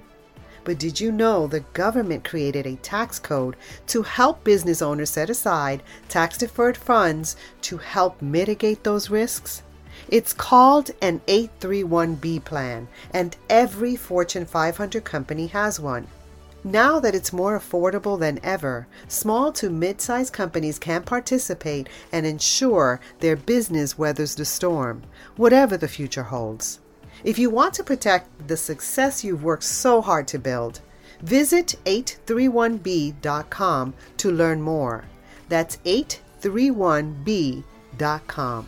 But 0.66 0.78
did 0.78 1.00
you 1.00 1.10
know 1.10 1.48
the 1.48 1.62
government 1.72 2.26
created 2.26 2.68
a 2.68 2.76
tax 2.76 3.18
code 3.18 3.56
to 3.88 4.02
help 4.02 4.44
business 4.44 4.82
owners 4.82 5.12
set 5.12 5.30
aside 5.30 5.84
tax 6.10 6.38
deferred 6.38 6.76
funds 6.76 7.38
to 7.62 7.78
help 7.78 8.22
mitigate 8.22 8.84
those 8.84 9.10
risks? 9.10 9.63
It's 10.14 10.32
called 10.32 10.92
an 11.02 11.20
831B 11.28 12.46
plan, 12.46 12.88
and 13.12 13.36
every 13.50 13.96
Fortune 13.96 14.46
500 14.46 15.04
company 15.04 15.48
has 15.48 15.80
one. 15.80 16.06
Now 16.64 17.00
that 17.00 17.16
it's 17.16 17.34
more 17.34 17.60
affordable 17.60 18.20
than 18.20 18.40
ever, 18.44 18.86
small 19.08 19.52
to 19.54 19.72
mid 19.72 20.02
sized 20.02 20.32
companies 20.32 20.78
can 20.78 21.02
participate 21.02 21.90
and 22.12 22.28
ensure 22.28 23.00
their 23.22 23.36
business 23.36 23.98
weathers 23.98 24.36
the 24.36 24.46
storm, 24.46 25.02
whatever 25.36 25.78
the 25.78 25.88
future 25.88 26.22
holds. 26.22 26.80
If 27.24 27.40
you 27.40 27.50
want 27.50 27.74
to 27.74 27.84
protect 27.84 28.48
the 28.48 28.56
success 28.56 29.24
you've 29.24 29.44
worked 29.44 29.64
so 29.64 30.00
hard 30.00 30.28
to 30.28 30.38
build, 30.38 30.80
visit 31.24 31.74
831b.com 31.86 33.94
to 34.18 34.32
learn 34.32 34.62
more. 34.62 35.06
That's 35.50 35.78
831b.com. 35.78 38.68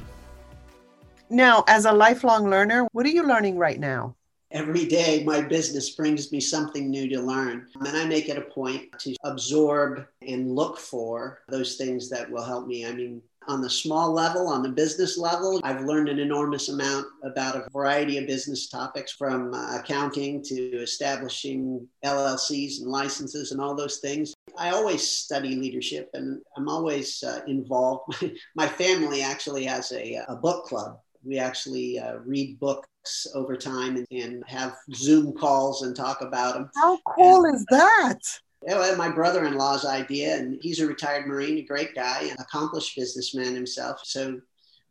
Now, 1.35 1.65
as 1.67 1.83
a 1.83 1.91
lifelong 1.91 2.49
learner, 2.49 2.87
what 2.93 3.05
are 3.05 3.09
you 3.09 3.27
learning 3.27 3.57
right 3.57 3.77
now? 3.77 4.15
Every 4.51 4.85
day, 4.85 5.21
my 5.25 5.41
business 5.41 5.89
brings 5.89 6.31
me 6.31 6.39
something 6.39 6.89
new 6.89 7.09
to 7.09 7.19
learn. 7.19 7.67
And 7.81 7.89
I 7.89 8.05
make 8.05 8.29
it 8.29 8.37
a 8.37 8.41
point 8.53 8.97
to 8.99 9.17
absorb 9.25 10.05
and 10.25 10.55
look 10.55 10.79
for 10.79 11.41
those 11.49 11.75
things 11.75 12.09
that 12.09 12.31
will 12.31 12.45
help 12.45 12.67
me. 12.67 12.85
I 12.85 12.93
mean, 12.93 13.21
on 13.49 13.61
the 13.61 13.69
small 13.69 14.13
level, 14.13 14.47
on 14.47 14.63
the 14.63 14.69
business 14.69 15.17
level, 15.17 15.59
I've 15.61 15.83
learned 15.83 16.07
an 16.07 16.19
enormous 16.19 16.69
amount 16.69 17.05
about 17.25 17.57
a 17.57 17.67
variety 17.69 18.17
of 18.17 18.27
business 18.27 18.69
topics 18.69 19.11
from 19.11 19.53
uh, 19.53 19.77
accounting 19.77 20.41
to 20.43 20.55
establishing 20.77 21.85
LLCs 22.05 22.79
and 22.79 22.87
licenses 22.87 23.51
and 23.51 23.59
all 23.59 23.75
those 23.75 23.97
things. 23.97 24.33
I 24.57 24.69
always 24.69 25.05
study 25.05 25.57
leadership 25.57 26.09
and 26.13 26.41
I'm 26.55 26.69
always 26.69 27.21
uh, 27.23 27.41
involved. 27.45 28.23
My 28.55 28.69
family 28.69 29.21
actually 29.21 29.65
has 29.65 29.91
a, 29.91 30.23
a 30.29 30.37
book 30.37 30.63
club 30.67 31.01
we 31.25 31.39
actually 31.39 31.99
uh, 31.99 32.17
read 32.25 32.59
books 32.59 33.27
over 33.33 33.55
time 33.55 33.97
and, 33.97 34.07
and, 34.11 34.43
have 34.47 34.75
Zoom 34.93 35.33
calls 35.33 35.81
and 35.81 35.95
talk 35.95 36.21
about 36.21 36.53
them. 36.53 36.69
How 36.75 36.97
cool 37.15 37.45
and, 37.45 37.55
is 37.55 37.65
that? 37.69 38.19
It 38.61 38.97
my 38.97 39.09
brother-in-law's 39.09 39.85
idea, 39.85 40.37
and 40.37 40.57
he's 40.61 40.79
a 40.79 40.87
retired 40.87 41.27
Marine, 41.27 41.57
a 41.59 41.61
great 41.61 41.93
guy, 41.93 42.21
an 42.23 42.37
accomplished 42.39 42.95
businessman 42.95 43.53
himself. 43.53 44.01
So 44.03 44.39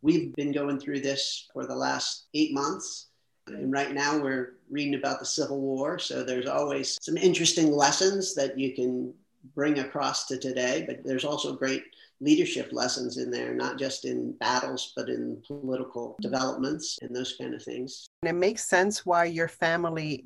we've 0.01 0.33
been 0.35 0.51
going 0.51 0.79
through 0.79 1.01
this 1.01 1.47
for 1.51 1.65
the 1.65 1.75
last 1.75 2.27
eight 2.33 2.53
months. 2.53 3.07
And 3.47 3.71
right 3.71 3.93
now 3.93 4.17
we're 4.17 4.53
reading 4.69 4.95
about 4.95 5.19
the 5.19 5.25
Civil 5.25 5.59
War. 5.59 5.99
So 5.99 6.23
there's 6.23 6.47
always 6.47 6.97
some 7.01 7.17
interesting 7.17 7.71
lessons 7.71 8.33
that 8.35 8.57
you 8.57 8.73
can 8.73 9.13
bring 9.53 9.79
across 9.79 10.25
to 10.27 10.37
today, 10.37 10.83
but 10.87 11.03
there's 11.03 11.25
also 11.25 11.53
great 11.53 11.83
leadership 12.21 12.69
lessons 12.71 13.17
in 13.17 13.29
there, 13.29 13.53
not 13.53 13.77
just 13.77 14.05
in 14.05 14.31
battles, 14.39 14.93
but 14.95 15.09
in 15.09 15.41
political 15.45 16.15
developments 16.21 16.97
and 17.01 17.15
those 17.15 17.35
kind 17.39 17.53
of 17.53 17.63
things. 17.63 18.07
And 18.21 18.29
it 18.29 18.39
makes 18.39 18.67
sense 18.67 19.05
why 19.05 19.25
your 19.25 19.47
family 19.47 20.25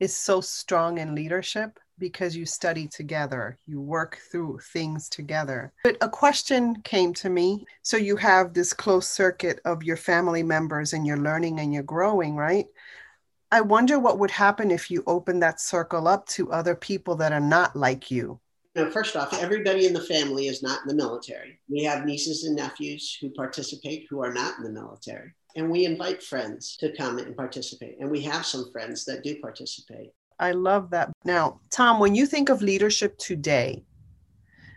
is 0.00 0.16
so 0.16 0.40
strong 0.40 0.98
in 0.98 1.14
leadership 1.14 1.78
because 1.98 2.36
you 2.36 2.46
study 2.46 2.86
together, 2.86 3.58
you 3.66 3.80
work 3.80 4.18
through 4.30 4.60
things 4.72 5.08
together. 5.08 5.72
But 5.82 5.96
a 6.00 6.08
question 6.08 6.80
came 6.82 7.12
to 7.14 7.28
me. 7.28 7.66
So 7.82 7.96
you 7.96 8.14
have 8.16 8.54
this 8.54 8.72
close 8.72 9.08
circuit 9.08 9.60
of 9.64 9.82
your 9.82 9.96
family 9.96 10.44
members 10.44 10.92
and 10.92 11.06
you're 11.06 11.16
learning 11.16 11.58
and 11.58 11.74
you're 11.74 11.82
growing, 11.82 12.36
right? 12.36 12.66
I 13.50 13.62
wonder 13.62 13.98
what 13.98 14.18
would 14.18 14.30
happen 14.30 14.70
if 14.70 14.90
you 14.90 15.02
open 15.06 15.40
that 15.40 15.60
circle 15.60 16.06
up 16.06 16.26
to 16.28 16.52
other 16.52 16.76
people 16.76 17.16
that 17.16 17.32
are 17.32 17.40
not 17.40 17.74
like 17.74 18.10
you 18.10 18.40
now, 18.78 18.90
first 18.90 19.16
off, 19.16 19.34
everybody 19.34 19.86
in 19.86 19.92
the 19.92 20.00
family 20.00 20.46
is 20.46 20.62
not 20.62 20.82
in 20.82 20.88
the 20.88 20.94
military. 20.94 21.58
We 21.68 21.82
have 21.82 22.06
nieces 22.06 22.44
and 22.44 22.54
nephews 22.54 23.18
who 23.20 23.30
participate 23.30 24.06
who 24.08 24.22
are 24.22 24.32
not 24.32 24.56
in 24.56 24.62
the 24.62 24.70
military. 24.70 25.32
And 25.56 25.68
we 25.68 25.84
invite 25.84 26.22
friends 26.22 26.76
to 26.76 26.94
come 26.96 27.18
and 27.18 27.36
participate. 27.36 27.96
And 27.98 28.08
we 28.08 28.20
have 28.22 28.46
some 28.46 28.70
friends 28.70 29.04
that 29.06 29.24
do 29.24 29.40
participate. 29.40 30.12
I 30.38 30.52
love 30.52 30.90
that. 30.90 31.10
Now, 31.24 31.60
Tom, 31.70 31.98
when 31.98 32.14
you 32.14 32.24
think 32.24 32.50
of 32.50 32.62
leadership 32.62 33.18
today, 33.18 33.82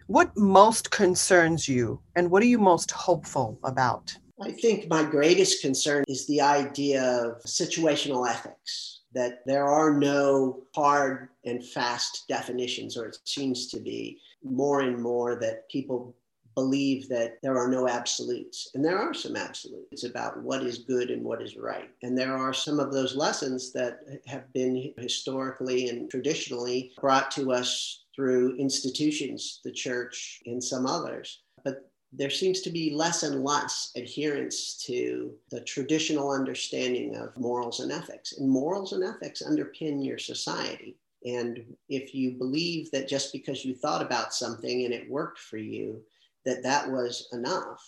what 0.07 0.35
most 0.35 0.89
concerns 0.89 1.67
you 1.67 2.01
and 2.15 2.31
what 2.31 2.41
are 2.41 2.47
you 2.47 2.57
most 2.57 2.89
hopeful 2.89 3.59
about? 3.63 4.17
I 4.41 4.51
think 4.51 4.89
my 4.89 5.03
greatest 5.03 5.61
concern 5.61 6.03
is 6.07 6.25
the 6.25 6.41
idea 6.41 7.03
of 7.03 7.43
situational 7.43 8.27
ethics 8.27 9.00
that 9.13 9.45
there 9.45 9.67
are 9.67 9.93
no 9.93 10.63
hard 10.75 11.29
and 11.45 11.65
fast 11.65 12.25
definitions, 12.27 12.97
or 12.97 13.05
it 13.05 13.17
seems 13.25 13.67
to 13.67 13.79
be 13.79 14.19
more 14.43 14.81
and 14.81 15.01
more 15.01 15.35
that 15.35 15.69
people 15.69 16.15
believe 16.55 17.07
that 17.09 17.37
there 17.41 17.57
are 17.57 17.69
no 17.69 17.87
absolutes. 17.87 18.71
And 18.73 18.83
there 18.83 18.97
are 18.97 19.13
some 19.13 19.35
absolutes 19.35 20.03
about 20.03 20.41
what 20.41 20.63
is 20.63 20.79
good 20.79 21.09
and 21.09 21.23
what 21.23 21.41
is 21.41 21.55
right. 21.55 21.89
And 22.03 22.17
there 22.17 22.35
are 22.35 22.53
some 22.53 22.79
of 22.79 22.91
those 22.91 23.15
lessons 23.15 23.71
that 23.73 23.99
have 24.27 24.51
been 24.53 24.93
historically 24.97 25.89
and 25.89 26.09
traditionally 26.09 26.91
brought 26.99 27.31
to 27.31 27.51
us 27.51 28.03
through 28.15 28.57
institutions, 28.57 29.61
the 29.63 29.71
church, 29.71 30.41
and 30.45 30.61
some 30.61 30.85
others. 30.85 31.41
But 31.63 31.90
there 32.13 32.29
seems 32.29 32.61
to 32.61 32.69
be 32.69 32.93
less 32.93 33.23
and 33.23 33.43
less 33.43 33.91
adherence 33.95 34.75
to 34.85 35.33
the 35.49 35.61
traditional 35.61 36.31
understanding 36.31 37.15
of 37.15 37.37
morals 37.37 37.79
and 37.79 37.91
ethics. 37.91 38.33
And 38.37 38.49
morals 38.49 38.91
and 38.91 39.03
ethics 39.03 39.41
underpin 39.41 40.05
your 40.05 40.17
society. 40.17 40.97
And 41.25 41.63
if 41.87 42.13
you 42.13 42.31
believe 42.31 42.91
that 42.91 43.07
just 43.07 43.31
because 43.31 43.63
you 43.63 43.75
thought 43.75 44.01
about 44.01 44.33
something 44.33 44.83
and 44.83 44.93
it 44.93 45.09
worked 45.09 45.39
for 45.39 45.57
you, 45.57 46.01
that 46.45 46.63
that 46.63 46.89
was 46.89 47.29
enough, 47.31 47.81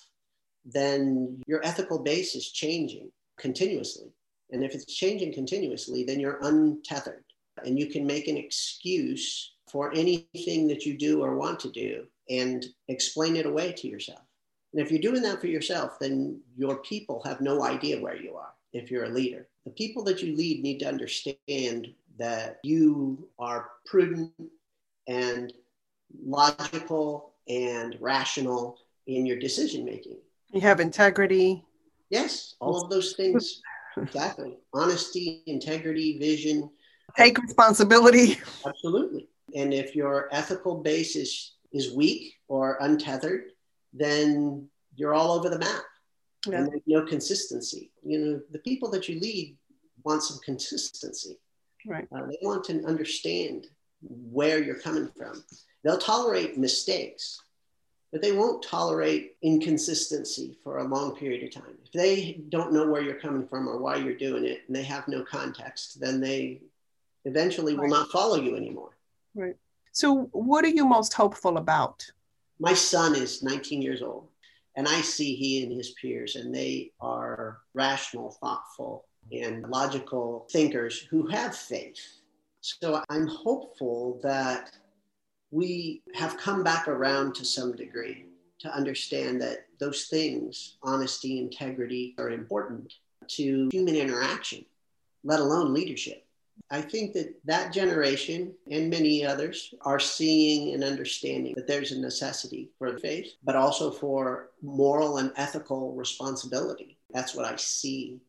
then 0.63 1.41
your 1.45 1.65
ethical 1.65 1.99
base 1.99 2.35
is 2.35 2.51
changing 2.51 3.11
continuously. 3.37 4.07
And 4.51 4.63
if 4.63 4.73
it's 4.73 4.85
changing 4.85 5.33
continuously, 5.33 6.03
then 6.03 6.19
you're 6.19 6.39
untethered 6.43 7.25
and 7.65 7.77
you 7.77 7.87
can 7.87 8.05
make 8.05 8.27
an 8.27 8.37
excuse 8.37 9.53
for 9.69 9.91
anything 9.93 10.67
that 10.67 10.85
you 10.85 10.97
do 10.97 11.23
or 11.23 11.35
want 11.35 11.59
to 11.61 11.71
do 11.71 12.05
and 12.29 12.65
explain 12.87 13.35
it 13.35 13.45
away 13.45 13.73
to 13.73 13.87
yourself. 13.87 14.21
And 14.73 14.81
if 14.81 14.91
you're 14.91 15.01
doing 15.01 15.21
that 15.23 15.39
for 15.39 15.47
yourself, 15.47 15.99
then 15.99 16.41
your 16.57 16.77
people 16.77 17.21
have 17.25 17.41
no 17.41 17.63
idea 17.63 18.01
where 18.01 18.15
you 18.15 18.35
are. 18.35 18.53
if 18.73 18.89
you're 18.89 19.05
a 19.05 19.09
leader. 19.09 19.47
The 19.65 19.71
people 19.71 20.03
that 20.05 20.21
you 20.21 20.35
lead 20.35 20.61
need 20.61 20.79
to 20.79 20.87
understand 20.87 21.93
that 22.17 22.59
you 22.63 23.29
are 23.39 23.69
prudent 23.85 24.31
and 25.07 25.53
logical 26.25 27.33
and 27.47 27.97
rational 27.99 28.77
in 29.07 29.25
your 29.25 29.39
decision 29.39 29.85
making. 29.85 30.17
You 30.51 30.61
have 30.61 30.79
integrity. 30.79 31.63
Yes, 32.09 32.55
all 32.59 32.83
of 32.83 32.89
those 32.89 33.13
things. 33.13 33.61
Exactly. 33.97 34.57
Honesty, 34.73 35.43
integrity, 35.47 36.17
vision. 36.19 36.69
Take 37.15 37.37
responsibility. 37.37 38.39
Absolutely. 38.65 39.27
And 39.55 39.73
if 39.73 39.95
your 39.95 40.29
ethical 40.31 40.81
base 40.81 41.15
is, 41.15 41.53
is 41.73 41.93
weak 41.93 42.35
or 42.47 42.77
untethered, 42.79 43.45
then 43.93 44.67
you're 44.95 45.13
all 45.13 45.31
over 45.31 45.49
the 45.49 45.59
map. 45.59 45.83
Yeah. 46.47 46.57
And 46.57 46.67
there's 46.67 46.81
no 46.85 47.03
consistency. 47.03 47.91
You 48.03 48.19
know, 48.19 48.41
the 48.51 48.59
people 48.59 48.89
that 48.91 49.09
you 49.09 49.19
lead 49.19 49.57
want 50.03 50.23
some 50.23 50.39
consistency. 50.43 51.37
Right. 51.85 52.07
Uh, 52.15 52.27
they 52.27 52.37
want 52.41 52.63
to 52.65 52.83
understand 52.85 53.67
where 54.01 54.61
you're 54.61 54.79
coming 54.79 55.09
from. 55.17 55.43
They'll 55.83 55.97
tolerate 55.97 56.57
mistakes, 56.57 57.41
but 58.11 58.21
they 58.21 58.31
won't 58.31 58.63
tolerate 58.63 59.35
inconsistency 59.41 60.57
for 60.63 60.77
a 60.77 60.83
long 60.83 61.15
period 61.15 61.43
of 61.43 61.53
time. 61.53 61.77
If 61.83 61.91
they 61.91 62.41
don't 62.49 62.73
know 62.73 62.87
where 62.87 63.01
you're 63.01 63.19
coming 63.19 63.47
from 63.47 63.67
or 63.67 63.77
why 63.79 63.97
you're 63.97 64.15
doing 64.15 64.45
it 64.45 64.61
and 64.67 64.75
they 64.75 64.83
have 64.83 65.07
no 65.07 65.23
context, 65.23 65.99
then 65.99 66.19
they 66.19 66.61
eventually 67.25 67.73
right. 67.73 67.83
will 67.83 67.89
not 67.89 68.11
follow 68.11 68.35
you 68.35 68.55
anymore. 68.55 68.91
Right. 69.35 69.55
So, 69.95 70.23
what 70.31 70.65
are 70.65 70.69
you 70.69 70.85
most 70.85 71.13
hopeful 71.13 71.57
about? 71.57 72.03
My 72.59 72.73
son 72.73 73.15
is 73.15 73.43
19 73.43 73.79
years 73.79 74.01
old, 74.01 74.27
and 74.75 74.87
I 74.87 75.01
see 75.01 75.35
he 75.35 75.61
and 75.61 75.71
his 75.71 75.91
peers, 75.91 76.35
and 76.35 76.53
they 76.53 76.91
are 76.99 77.59
rational, 77.75 78.31
thoughtful, 78.31 79.05
and 79.31 79.69
logical 79.69 80.47
thinkers 80.51 80.97
who 80.97 81.27
have 81.27 81.55
faith. 81.55 82.01
So, 82.61 83.03
I'm 83.09 83.27
hopeful 83.27 84.19
that 84.23 84.71
we 85.51 86.01
have 86.15 86.37
come 86.37 86.63
back 86.63 86.87
around 86.87 87.35
to 87.35 87.45
some 87.45 87.75
degree 87.75 88.25
to 88.61 88.75
understand 88.75 89.39
that 89.43 89.67
those 89.79 90.05
things, 90.05 90.77
honesty, 90.81 91.37
integrity, 91.37 92.15
are 92.17 92.31
important 92.31 92.91
to 93.27 93.69
human 93.71 93.95
interaction, 93.95 94.65
let 95.23 95.39
alone 95.39 95.71
leadership. 95.71 96.22
I 96.69 96.81
think 96.81 97.13
that 97.13 97.35
that 97.45 97.71
generation 97.71 98.53
and 98.71 98.89
many 98.89 99.25
others 99.25 99.73
are 99.81 99.99
seeing 99.99 100.73
and 100.73 100.83
understanding 100.83 101.53
that 101.55 101.67
there's 101.67 101.91
a 101.91 101.99
necessity 101.99 102.69
for 102.79 102.97
faith, 102.97 103.33
but 103.43 103.55
also 103.55 103.91
for 103.91 104.49
moral 104.61 105.17
and 105.17 105.31
ethical 105.35 105.93
responsibility. 105.93 106.97
That's 107.11 107.35
what 107.35 107.45
I 107.45 107.55
see 107.57 108.19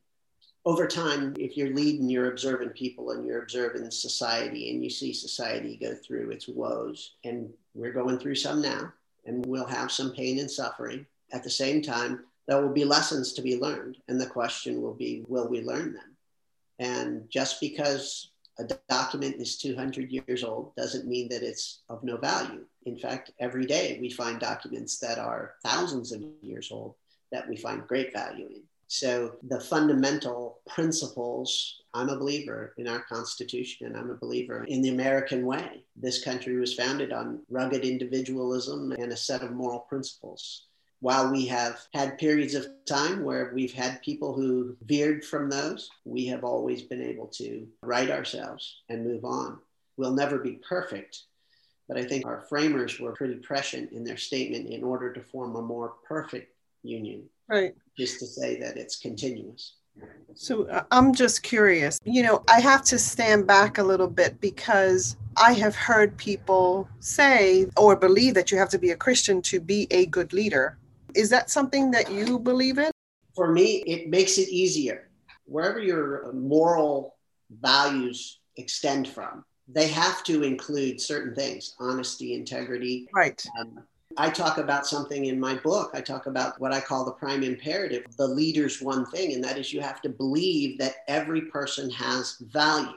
over 0.67 0.87
time, 0.87 1.35
if 1.39 1.57
you're 1.57 1.75
leading, 1.75 2.09
you're 2.09 2.31
observing 2.31 2.71
people 2.71 3.11
and 3.11 3.25
you're 3.25 3.43
observing 3.43 3.91
society 3.91 4.71
and 4.71 4.83
you 4.83 4.89
see 4.89 5.13
society 5.13 5.77
go 5.77 5.95
through 5.95 6.31
its 6.31 6.49
woes. 6.49 7.13
And 7.25 7.53
we're 7.75 7.93
going 7.93 8.19
through 8.19 8.37
some 8.37 8.63
now, 8.63 8.93
and 9.27 9.45
we'll 9.45 9.67
have 9.67 9.93
some 9.93 10.13
pain 10.13 10.39
and 10.39 10.51
suffering. 10.51 11.07
At 11.33 11.45
the 11.45 11.51
same 11.51 11.83
time, 11.83 12.25
there 12.47 12.63
will 12.63 12.73
be 12.73 12.85
lessons 12.85 13.35
to 13.35 13.43
be 13.43 13.59
learned. 13.59 13.99
And 14.09 14.19
the 14.19 14.27
question 14.27 14.81
will 14.81 14.95
be, 14.95 15.25
will 15.29 15.49
we 15.49 15.63
learn 15.63 15.93
them? 15.93 16.14
And 16.79 17.29
just 17.31 17.61
because 17.61 18.31
a 18.59 18.65
document 18.89 19.37
is 19.41 19.59
200 19.59 20.11
years 20.11 20.45
old 20.45 20.75
doesn't 20.77 21.09
mean 21.09 21.29
that 21.29 21.43
it's 21.43 21.81
of 21.89 22.05
no 22.05 22.17
value. 22.17 22.65
In 22.87 22.99
fact, 22.99 23.33
every 23.41 23.67
day 23.67 23.99
we 24.01 24.11
find 24.11 24.39
documents 24.39 24.99
that 24.99 25.19
are 25.19 25.55
thousands 25.65 26.13
of 26.13 26.23
years 26.41 26.71
old 26.71 26.95
that 27.33 27.49
we 27.49 27.57
find 27.57 27.87
great 27.87 28.13
value 28.13 28.47
in. 28.47 28.63
So 28.87 29.37
the 29.49 29.61
fundamental 29.61 30.61
principles, 30.69 31.81
I'm 31.95 32.11
a 32.11 32.19
believer 32.19 32.75
in 32.77 32.87
our 32.87 33.01
Constitution 33.01 33.87
and 33.87 33.97
I'm 33.97 34.11
a 34.11 34.15
believer 34.17 34.65
in 34.65 34.83
the 34.83 34.91
American 34.91 35.47
way. 35.47 35.85
This 35.97 36.23
country 36.23 36.57
was 36.57 36.75
founded 36.75 37.13
on 37.13 37.41
rugged 37.51 37.85
individualism 37.85 38.93
and 38.93 39.11
a 39.11 39.17
set 39.17 39.43
of 39.43 39.53
moral 39.53 39.81
principles. 39.81 40.67
While 41.05 41.31
we 41.31 41.45
have 41.47 41.87
had 41.93 42.17
periods 42.17 42.55
of 42.55 42.67
time 42.87 43.25
where 43.25 43.53
we've 43.55 43.75
had 43.75 44.01
people 44.01 44.33
who 44.33 44.75
veered 44.87 45.23
from 45.23 45.51
those, 45.51 45.91
we 46.07 46.25
have 46.29 46.45
always 46.45 46.81
been 46.81 47.03
able 47.03 47.27
to 47.41 47.69
right 47.83 48.11
ourselves 48.11 48.83
and 48.89 49.05
move 49.05 49.25
on. 49.25 49.59
We'll 49.99 50.15
never 50.15 50.39
be 50.39 50.61
perfect, 50.67 51.25
but 51.89 51.99
I 51.99 52.05
think 52.05 52.25
our 52.25 52.41
framers 52.49 52.99
were 52.99 53.13
pretty 53.13 53.37
prescient 53.37 53.93
in 53.93 54.03
their 54.03 54.17
statement 54.17 54.71
in 54.71 54.83
order 54.83 55.13
to 55.13 55.21
form 55.21 55.57
a 55.57 55.63
more 55.63 55.95
perfect 56.09 56.51
union. 56.83 57.29
Right 57.49 57.75
just 57.97 58.19
to 58.21 58.27
say 58.27 58.59
that 58.61 58.77
it's 58.77 58.97
continuous. 58.97 59.75
So 60.35 60.69
uh, 60.69 60.83
I'm 60.91 61.15
just 61.15 61.43
curious. 61.43 62.01
You 62.05 62.25
know, 62.25 62.43
I 62.49 62.61
have 62.61 62.83
to 62.85 62.99
stand 62.99 63.47
back 63.47 63.79
a 63.79 63.83
little 63.83 64.09
bit 64.09 64.41
because 64.41 65.17
I 65.37 65.53
have 65.53 65.77
heard 65.77 66.17
people 66.17 66.89
say 66.99 67.67
or 67.77 67.95
believe 67.95 68.35
that 68.35 68.51
you 68.51 68.59
have 68.59 68.69
to 68.71 68.79
be 68.79 68.91
a 68.91 68.97
Christian 68.97 69.41
to 69.43 69.61
be 69.61 69.87
a 69.93 70.07
good 70.07 70.33
leader. 70.33 70.77
Is 71.15 71.31
that 71.31 71.51
something 71.51 71.91
that 71.93 72.11
you 72.11 72.39
believe 72.39 72.79
in? 72.79 72.91
For 73.35 73.51
me, 73.51 73.83
it 73.87 74.09
makes 74.09 74.39
it 74.39 74.49
easier. 74.49 75.09
Wherever 75.47 75.79
your 75.79 76.33
moral 76.33 77.17
values 77.61 78.41
extend 78.57 79.09
from, 79.09 79.45
they 79.69 79.89
have 79.89 80.23
to 80.25 80.43
include 80.43 81.01
certain 81.01 81.35
things 81.35 81.75
honesty, 81.79 82.35
integrity, 82.35 83.09
right. 83.13 83.45
Um, 83.59 83.83
I 84.17 84.31
talk 84.31 84.59
about 84.59 84.87
something 84.87 85.25
in 85.25 85.41
my 85.41 85.57
book. 85.57 85.91
I 85.95 86.01
talk 86.01 86.27
about 86.27 86.61
what 86.61 86.73
I 86.73 86.81
call 86.81 87.05
the 87.05 87.13
prime 87.13 87.43
imperative, 87.43 88.05
the 88.17 88.27
leader's 88.27 88.81
one 88.81 89.07
thing, 89.07 89.33
and 89.33 89.43
that 89.43 89.59
is 89.59 89.73
you 89.73 89.81
have 89.81 90.01
to 90.03 90.09
believe 90.09 90.79
that 90.79 90.97
every 91.09 91.43
person 91.43 91.91
has 91.91 92.37
value. 92.41 92.93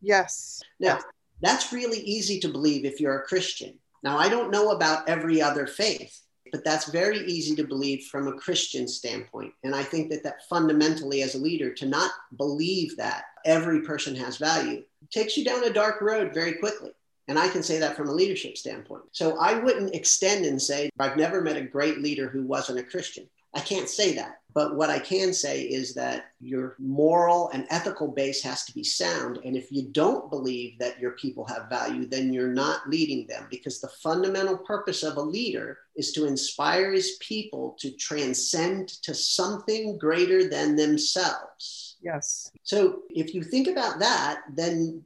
Yes. 0.00 0.62
Now, 0.80 1.00
that's 1.42 1.72
really 1.72 2.00
easy 2.00 2.40
to 2.40 2.48
believe 2.48 2.84
if 2.84 3.00
you're 3.00 3.18
a 3.18 3.26
Christian. 3.26 3.74
Now, 4.02 4.16
I 4.16 4.28
don't 4.28 4.50
know 4.50 4.70
about 4.70 5.08
every 5.08 5.42
other 5.42 5.66
faith, 5.66 6.18
but 6.54 6.62
that's 6.62 6.88
very 6.88 7.18
easy 7.26 7.56
to 7.56 7.66
believe 7.66 8.04
from 8.04 8.28
a 8.28 8.32
Christian 8.32 8.86
standpoint. 8.86 9.52
And 9.64 9.74
I 9.74 9.82
think 9.82 10.08
that 10.10 10.22
that 10.22 10.46
fundamentally, 10.48 11.20
as 11.22 11.34
a 11.34 11.38
leader, 11.38 11.74
to 11.74 11.84
not 11.84 12.12
believe 12.36 12.96
that 12.96 13.24
every 13.44 13.80
person 13.80 14.14
has 14.14 14.36
value 14.36 14.84
takes 15.10 15.36
you 15.36 15.44
down 15.44 15.64
a 15.64 15.72
dark 15.72 16.00
road 16.00 16.32
very 16.32 16.52
quickly. 16.52 16.92
And 17.26 17.40
I 17.40 17.48
can 17.48 17.64
say 17.64 17.80
that 17.80 17.96
from 17.96 18.08
a 18.08 18.12
leadership 18.12 18.56
standpoint. 18.56 19.02
So 19.10 19.36
I 19.40 19.58
wouldn't 19.58 19.96
extend 19.96 20.44
and 20.44 20.62
say, 20.62 20.90
I've 21.00 21.16
never 21.16 21.40
met 21.40 21.56
a 21.56 21.62
great 21.62 21.98
leader 21.98 22.28
who 22.28 22.46
wasn't 22.46 22.78
a 22.78 22.84
Christian. 22.84 23.28
I 23.52 23.58
can't 23.58 23.88
say 23.88 24.14
that. 24.14 24.38
But 24.54 24.76
what 24.76 24.88
I 24.88 25.00
can 25.00 25.34
say 25.34 25.62
is 25.62 25.94
that 25.94 26.26
your 26.40 26.76
moral 26.78 27.50
and 27.50 27.66
ethical 27.70 28.06
base 28.06 28.40
has 28.44 28.64
to 28.66 28.72
be 28.72 28.84
sound. 28.84 29.40
And 29.44 29.56
if 29.56 29.72
you 29.72 29.88
don't 29.90 30.30
believe 30.30 30.78
that 30.78 31.00
your 31.00 31.12
people 31.12 31.44
have 31.46 31.68
value, 31.68 32.06
then 32.06 32.32
you're 32.32 32.52
not 32.52 32.88
leading 32.88 33.26
them 33.26 33.48
because 33.50 33.80
the 33.80 33.88
fundamental 33.88 34.56
purpose 34.56 35.02
of 35.02 35.16
a 35.16 35.20
leader 35.20 35.78
is 35.96 36.12
to 36.12 36.26
inspire 36.26 36.92
his 36.92 37.16
people 37.20 37.76
to 37.80 37.90
transcend 37.96 38.88
to 39.02 39.12
something 39.12 39.98
greater 39.98 40.48
than 40.48 40.76
themselves. 40.76 41.96
Yes. 42.00 42.52
So 42.62 43.02
if 43.10 43.34
you 43.34 43.42
think 43.42 43.66
about 43.66 43.98
that, 43.98 44.42
then 44.54 45.02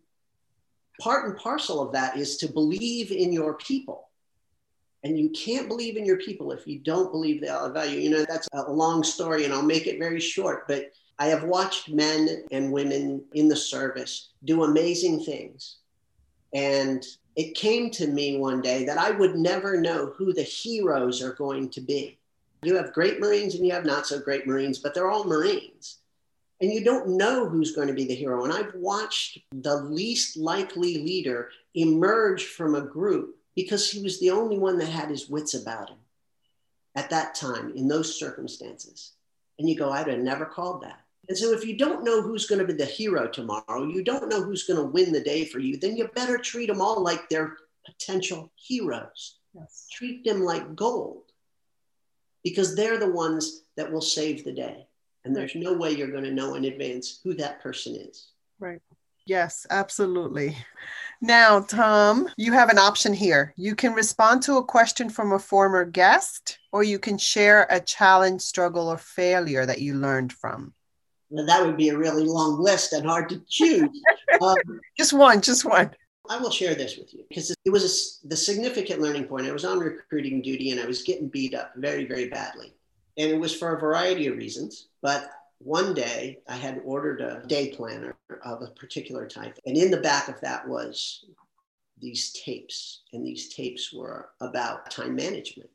part 1.00 1.26
and 1.26 1.38
parcel 1.38 1.80
of 1.80 1.92
that 1.92 2.18
is 2.18 2.36
to 2.38 2.52
believe 2.52 3.12
in 3.12 3.32
your 3.32 3.54
people. 3.54 4.07
And 5.04 5.18
you 5.18 5.30
can't 5.30 5.68
believe 5.68 5.96
in 5.96 6.04
your 6.04 6.18
people 6.18 6.50
if 6.50 6.66
you 6.66 6.78
don't 6.80 7.12
believe 7.12 7.40
the 7.40 7.70
value. 7.72 8.00
You 8.00 8.10
know, 8.10 8.24
that's 8.28 8.48
a 8.52 8.70
long 8.70 9.04
story 9.04 9.44
and 9.44 9.54
I'll 9.54 9.62
make 9.62 9.86
it 9.86 9.98
very 9.98 10.20
short, 10.20 10.66
but 10.66 10.90
I 11.18 11.26
have 11.26 11.44
watched 11.44 11.88
men 11.88 12.44
and 12.50 12.72
women 12.72 13.24
in 13.34 13.48
the 13.48 13.56
service 13.56 14.30
do 14.44 14.64
amazing 14.64 15.24
things. 15.24 15.76
And 16.52 17.04
it 17.36 17.54
came 17.54 17.90
to 17.92 18.06
me 18.08 18.38
one 18.38 18.60
day 18.60 18.84
that 18.84 18.98
I 18.98 19.10
would 19.10 19.36
never 19.36 19.80
know 19.80 20.12
who 20.16 20.32
the 20.32 20.42
heroes 20.42 21.22
are 21.22 21.34
going 21.34 21.70
to 21.70 21.80
be. 21.80 22.18
You 22.62 22.74
have 22.76 22.92
great 22.92 23.20
Marines 23.20 23.54
and 23.54 23.64
you 23.64 23.72
have 23.72 23.84
not 23.84 24.06
so 24.06 24.18
great 24.18 24.46
Marines, 24.46 24.78
but 24.78 24.94
they're 24.94 25.10
all 25.10 25.24
Marines 25.24 25.98
and 26.60 26.72
you 26.72 26.84
don't 26.84 27.16
know 27.16 27.48
who's 27.48 27.74
going 27.74 27.88
to 27.88 27.94
be 27.94 28.04
the 28.04 28.14
hero. 28.14 28.44
And 28.44 28.52
I've 28.52 28.74
watched 28.74 29.38
the 29.52 29.76
least 29.76 30.36
likely 30.36 30.98
leader 30.98 31.50
emerge 31.74 32.46
from 32.46 32.74
a 32.74 32.80
group 32.80 33.37
because 33.58 33.90
he 33.90 34.00
was 34.00 34.20
the 34.20 34.30
only 34.30 34.56
one 34.56 34.78
that 34.78 34.88
had 34.88 35.10
his 35.10 35.28
wits 35.28 35.52
about 35.52 35.90
him 35.90 35.96
at 36.94 37.10
that 37.10 37.34
time 37.34 37.72
in 37.74 37.88
those 37.88 38.16
circumstances. 38.16 39.14
And 39.58 39.68
you 39.68 39.76
go, 39.76 39.90
I'd 39.90 40.06
have 40.06 40.20
never 40.20 40.46
called 40.46 40.84
that. 40.84 41.00
And 41.28 41.36
so 41.36 41.50
if 41.52 41.66
you 41.66 41.76
don't 41.76 42.04
know 42.04 42.22
who's 42.22 42.46
going 42.46 42.60
to 42.60 42.64
be 42.64 42.72
the 42.72 42.84
hero 42.84 43.26
tomorrow, 43.26 43.82
you 43.82 44.04
don't 44.04 44.28
know 44.28 44.40
who's 44.40 44.62
going 44.62 44.78
to 44.78 44.86
win 44.86 45.10
the 45.10 45.20
day 45.20 45.44
for 45.44 45.58
you, 45.58 45.76
then 45.76 45.96
you 45.96 46.06
better 46.14 46.38
treat 46.38 46.68
them 46.68 46.80
all 46.80 47.02
like 47.02 47.28
they're 47.28 47.56
potential 47.84 48.52
heroes. 48.54 49.38
Yes. 49.52 49.88
Treat 49.90 50.24
them 50.24 50.42
like 50.42 50.76
gold 50.76 51.24
because 52.44 52.76
they're 52.76 53.00
the 53.00 53.10
ones 53.10 53.62
that 53.76 53.90
will 53.90 54.00
save 54.00 54.44
the 54.44 54.52
day. 54.52 54.86
And 55.24 55.34
there's 55.34 55.56
no 55.56 55.72
way 55.72 55.90
you're 55.90 56.12
going 56.12 56.22
to 56.22 56.30
know 56.30 56.54
in 56.54 56.64
advance 56.64 57.18
who 57.24 57.34
that 57.34 57.60
person 57.60 57.96
is. 57.96 58.28
Right. 58.60 58.80
Yes, 59.28 59.66
absolutely. 59.68 60.56
Now, 61.20 61.60
Tom, 61.60 62.30
you 62.38 62.54
have 62.54 62.70
an 62.70 62.78
option 62.78 63.12
here. 63.12 63.52
You 63.56 63.74
can 63.74 63.92
respond 63.92 64.40
to 64.44 64.56
a 64.56 64.64
question 64.64 65.10
from 65.10 65.32
a 65.32 65.38
former 65.38 65.84
guest, 65.84 66.58
or 66.72 66.82
you 66.82 66.98
can 66.98 67.18
share 67.18 67.66
a 67.68 67.78
challenge, 67.78 68.40
struggle, 68.40 68.88
or 68.88 68.96
failure 68.96 69.66
that 69.66 69.82
you 69.82 69.96
learned 69.96 70.32
from. 70.32 70.72
Well, 71.28 71.44
that 71.44 71.62
would 71.62 71.76
be 71.76 71.90
a 71.90 71.98
really 71.98 72.24
long 72.24 72.58
list 72.58 72.94
and 72.94 73.04
hard 73.04 73.28
to 73.28 73.42
choose. 73.48 73.90
Um, 74.40 74.56
just 74.96 75.12
one, 75.12 75.40
just 75.40 75.64
one. 75.64 75.90
I 76.30 76.38
will 76.38 76.50
share 76.50 76.76
this 76.76 76.96
with 76.96 77.12
you 77.12 77.24
because 77.28 77.50
it 77.50 77.70
was 77.70 78.22
a, 78.22 78.28
the 78.28 78.36
significant 78.36 79.00
learning 79.00 79.24
point. 79.24 79.46
I 79.46 79.52
was 79.52 79.64
on 79.64 79.80
recruiting 79.80 80.42
duty 80.42 80.70
and 80.70 80.80
I 80.80 80.86
was 80.86 81.02
getting 81.02 81.28
beat 81.28 81.54
up 81.54 81.72
very, 81.76 82.04
very 82.04 82.28
badly. 82.28 82.72
And 83.16 83.30
it 83.32 83.40
was 83.40 83.56
for 83.56 83.74
a 83.74 83.80
variety 83.80 84.28
of 84.28 84.36
reasons. 84.36 84.90
But 85.02 85.28
one 85.58 85.94
day 85.94 86.40
I 86.48 86.56
had 86.56 86.80
ordered 86.84 87.20
a 87.20 87.46
day 87.46 87.70
planner 87.70 88.16
of 88.44 88.62
a 88.62 88.68
particular 88.68 89.26
type. 89.26 89.58
And 89.66 89.76
in 89.76 89.90
the 89.90 89.98
back 90.00 90.28
of 90.28 90.40
that 90.40 90.66
was 90.66 91.24
these 92.00 92.32
tapes. 92.32 93.02
And 93.12 93.26
these 93.26 93.52
tapes 93.54 93.92
were 93.92 94.30
about 94.40 94.90
time 94.90 95.16
management. 95.16 95.70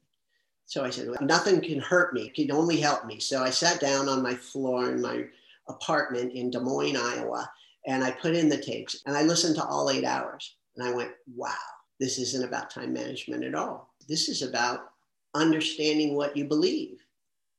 So 0.65 0.83
I 0.83 0.89
said, 0.89 1.07
well, 1.07 1.17
nothing 1.21 1.61
can 1.61 1.79
hurt 1.79 2.13
me, 2.13 2.27
it 2.27 2.33
can 2.33 2.51
only 2.51 2.79
help 2.79 3.05
me. 3.05 3.19
So 3.19 3.43
I 3.43 3.49
sat 3.49 3.79
down 3.79 4.07
on 4.07 4.23
my 4.23 4.33
floor 4.33 4.89
in 4.89 5.01
my 5.01 5.25
apartment 5.67 6.33
in 6.33 6.49
Des 6.49 6.59
Moines, 6.59 6.97
Iowa, 6.97 7.49
and 7.85 8.03
I 8.03 8.11
put 8.11 8.35
in 8.35 8.49
the 8.49 8.57
tapes 8.57 9.01
and 9.05 9.15
I 9.15 9.23
listened 9.23 9.55
to 9.57 9.65
all 9.65 9.89
eight 9.89 10.05
hours. 10.05 10.55
And 10.75 10.87
I 10.87 10.91
went, 10.91 11.11
wow, 11.35 11.53
this 11.99 12.17
isn't 12.17 12.43
about 12.43 12.71
time 12.71 12.93
management 12.93 13.43
at 13.43 13.53
all. 13.53 13.93
This 14.07 14.29
is 14.29 14.41
about 14.41 14.91
understanding 15.35 16.15
what 16.15 16.35
you 16.35 16.45
believe, 16.45 16.99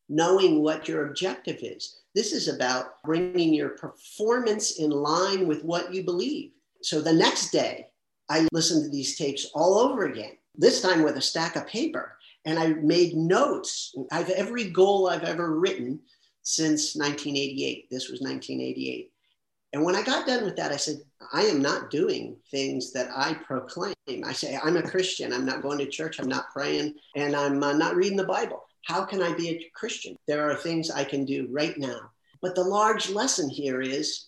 knowing 0.08 0.62
what 0.62 0.88
your 0.88 1.06
objective 1.06 1.58
is. 1.62 2.00
This 2.14 2.32
is 2.32 2.48
about 2.48 3.02
bringing 3.02 3.52
your 3.52 3.70
performance 3.70 4.78
in 4.78 4.90
line 4.90 5.46
with 5.46 5.64
what 5.64 5.92
you 5.92 6.04
believe. 6.04 6.52
So 6.82 7.00
the 7.00 7.12
next 7.12 7.50
day, 7.50 7.88
I 8.28 8.46
listened 8.52 8.84
to 8.84 8.90
these 8.90 9.16
tapes 9.16 9.50
all 9.54 9.78
over 9.78 10.04
again, 10.04 10.32
this 10.54 10.80
time 10.80 11.02
with 11.02 11.16
a 11.16 11.22
stack 11.22 11.56
of 11.56 11.66
paper. 11.66 12.16
And 12.46 12.58
I 12.58 12.68
made 12.68 13.14
notes. 13.14 13.94
I've 14.12 14.28
every 14.30 14.70
goal 14.70 15.08
I've 15.08 15.24
ever 15.24 15.58
written 15.58 16.00
since 16.42 16.94
1988. 16.94 17.88
This 17.90 18.10
was 18.10 18.20
1988. 18.20 19.10
And 19.72 19.82
when 19.82 19.96
I 19.96 20.02
got 20.02 20.26
done 20.26 20.44
with 20.44 20.54
that, 20.56 20.70
I 20.70 20.76
said, 20.76 20.98
I 21.32 21.42
am 21.42 21.60
not 21.60 21.90
doing 21.90 22.36
things 22.50 22.92
that 22.92 23.10
I 23.14 23.34
proclaim. 23.34 23.94
I 24.24 24.32
say, 24.32 24.56
I'm 24.62 24.76
a 24.76 24.82
Christian. 24.82 25.32
I'm 25.32 25.44
not 25.44 25.62
going 25.62 25.78
to 25.78 25.86
church. 25.86 26.20
I'm 26.20 26.28
not 26.28 26.52
praying. 26.52 26.94
And 27.16 27.34
I'm 27.34 27.60
uh, 27.60 27.72
not 27.72 27.96
reading 27.96 28.16
the 28.16 28.24
Bible. 28.24 28.63
How 28.84 29.04
can 29.04 29.22
I 29.22 29.32
be 29.32 29.48
a 29.48 29.70
Christian? 29.74 30.16
There 30.26 30.48
are 30.48 30.54
things 30.54 30.90
I 30.90 31.04
can 31.04 31.24
do 31.24 31.48
right 31.50 31.76
now. 31.78 32.10
But 32.40 32.54
the 32.54 32.64
large 32.64 33.08
lesson 33.10 33.48
here 33.48 33.80
is 33.80 34.26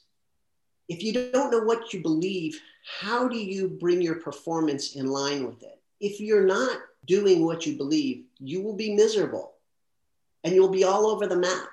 if 0.88 1.02
you 1.02 1.12
don't 1.12 1.50
know 1.50 1.62
what 1.62 1.92
you 1.92 2.00
believe, 2.00 2.58
how 3.00 3.28
do 3.28 3.36
you 3.36 3.68
bring 3.68 4.00
your 4.00 4.16
performance 4.16 4.94
in 4.96 5.06
line 5.06 5.46
with 5.46 5.62
it? 5.62 5.80
If 6.00 6.20
you're 6.20 6.46
not 6.46 6.78
doing 7.06 7.44
what 7.44 7.66
you 7.66 7.76
believe, 7.76 8.24
you 8.38 8.62
will 8.62 8.76
be 8.76 8.94
miserable 8.94 9.54
and 10.44 10.54
you'll 10.54 10.68
be 10.68 10.84
all 10.84 11.06
over 11.06 11.26
the 11.26 11.36
map 11.36 11.68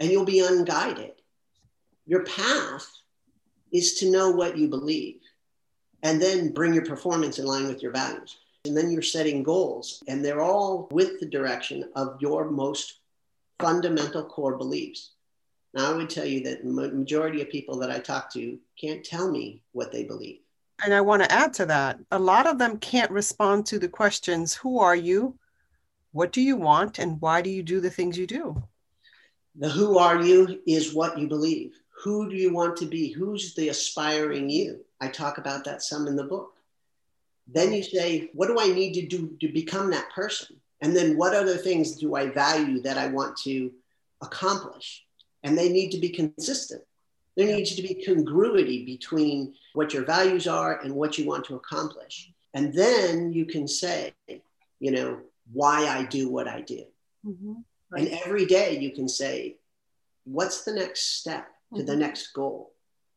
and 0.00 0.10
you'll 0.10 0.24
be 0.24 0.40
unguided. 0.40 1.12
Your 2.06 2.24
path 2.24 2.86
is 3.72 3.94
to 3.94 4.10
know 4.10 4.30
what 4.30 4.56
you 4.56 4.68
believe 4.68 5.20
and 6.02 6.20
then 6.20 6.52
bring 6.52 6.74
your 6.74 6.84
performance 6.84 7.38
in 7.38 7.46
line 7.46 7.66
with 7.66 7.82
your 7.82 7.92
values. 7.92 8.36
And 8.64 8.76
then 8.76 8.90
you're 8.90 9.02
setting 9.02 9.42
goals, 9.42 10.02
and 10.08 10.24
they're 10.24 10.40
all 10.40 10.88
with 10.90 11.20
the 11.20 11.26
direction 11.26 11.90
of 11.96 12.16
your 12.20 12.50
most 12.50 13.00
fundamental 13.60 14.24
core 14.24 14.56
beliefs. 14.56 15.10
Now, 15.74 15.92
I 15.92 15.96
would 15.96 16.08
tell 16.08 16.24
you 16.24 16.42
that 16.44 16.62
the 16.62 16.70
majority 16.70 17.42
of 17.42 17.50
people 17.50 17.78
that 17.80 17.90
I 17.90 17.98
talk 17.98 18.32
to 18.34 18.58
can't 18.80 19.04
tell 19.04 19.30
me 19.30 19.62
what 19.72 19.92
they 19.92 20.04
believe. 20.04 20.38
And 20.84 20.94
I 20.94 21.00
want 21.00 21.22
to 21.22 21.32
add 21.32 21.52
to 21.54 21.66
that 21.66 21.98
a 22.10 22.18
lot 22.18 22.46
of 22.46 22.58
them 22.58 22.78
can't 22.78 23.10
respond 23.10 23.66
to 23.66 23.78
the 23.78 23.88
questions 23.88 24.54
Who 24.54 24.78
are 24.78 24.96
you? 24.96 25.38
What 26.12 26.32
do 26.32 26.40
you 26.40 26.56
want? 26.56 26.98
And 26.98 27.20
why 27.20 27.42
do 27.42 27.50
you 27.50 27.62
do 27.62 27.80
the 27.80 27.90
things 27.90 28.16
you 28.16 28.26
do? 28.26 28.62
The 29.56 29.68
who 29.68 29.98
are 29.98 30.22
you 30.22 30.60
is 30.66 30.94
what 30.94 31.18
you 31.18 31.28
believe. 31.28 31.74
Who 32.02 32.28
do 32.28 32.36
you 32.36 32.52
want 32.52 32.76
to 32.78 32.86
be? 32.86 33.10
Who's 33.10 33.54
the 33.54 33.68
aspiring 33.68 34.50
you? 34.50 34.84
I 35.00 35.08
talk 35.08 35.38
about 35.38 35.64
that 35.64 35.82
some 35.82 36.06
in 36.06 36.16
the 36.16 36.24
book. 36.24 36.53
Then 37.46 37.72
you 37.72 37.82
say, 37.82 38.30
what 38.32 38.46
do 38.46 38.58
I 38.58 38.68
need 38.68 38.94
to 38.94 39.06
do 39.06 39.36
to 39.40 39.48
become 39.48 39.90
that 39.90 40.10
person? 40.14 40.56
And 40.80 40.94
then 40.94 41.16
what 41.16 41.34
other 41.34 41.56
things 41.56 41.96
do 41.96 42.14
I 42.14 42.28
value 42.28 42.80
that 42.82 42.98
I 42.98 43.08
want 43.08 43.36
to 43.44 43.70
accomplish? 44.22 45.04
And 45.42 45.56
they 45.56 45.68
need 45.68 45.90
to 45.90 45.98
be 45.98 46.08
consistent. 46.08 46.82
There 47.36 47.46
needs 47.46 47.74
to 47.74 47.82
be 47.82 48.02
congruity 48.04 48.84
between 48.84 49.54
what 49.74 49.92
your 49.92 50.04
values 50.04 50.46
are 50.46 50.80
and 50.80 50.94
what 50.94 51.18
you 51.18 51.26
want 51.26 51.44
to 51.46 51.56
accomplish. 51.56 52.30
And 52.54 52.72
then 52.72 53.32
you 53.32 53.44
can 53.44 53.66
say, 53.66 54.14
you 54.78 54.90
know, 54.92 55.20
why 55.52 55.86
I 55.86 56.04
do 56.04 56.30
what 56.30 56.48
I 56.48 56.60
do. 56.60 56.84
Mm-hmm. 57.26 57.54
Right. 57.90 58.08
And 58.08 58.20
every 58.24 58.46
day 58.46 58.78
you 58.78 58.92
can 58.92 59.08
say, 59.08 59.56
what's 60.24 60.64
the 60.64 60.72
next 60.72 61.18
step? 61.18 61.48
to 61.74 61.82
the 61.82 61.92
mm-hmm. 61.92 62.00
next 62.00 62.32
goal? 62.32 62.72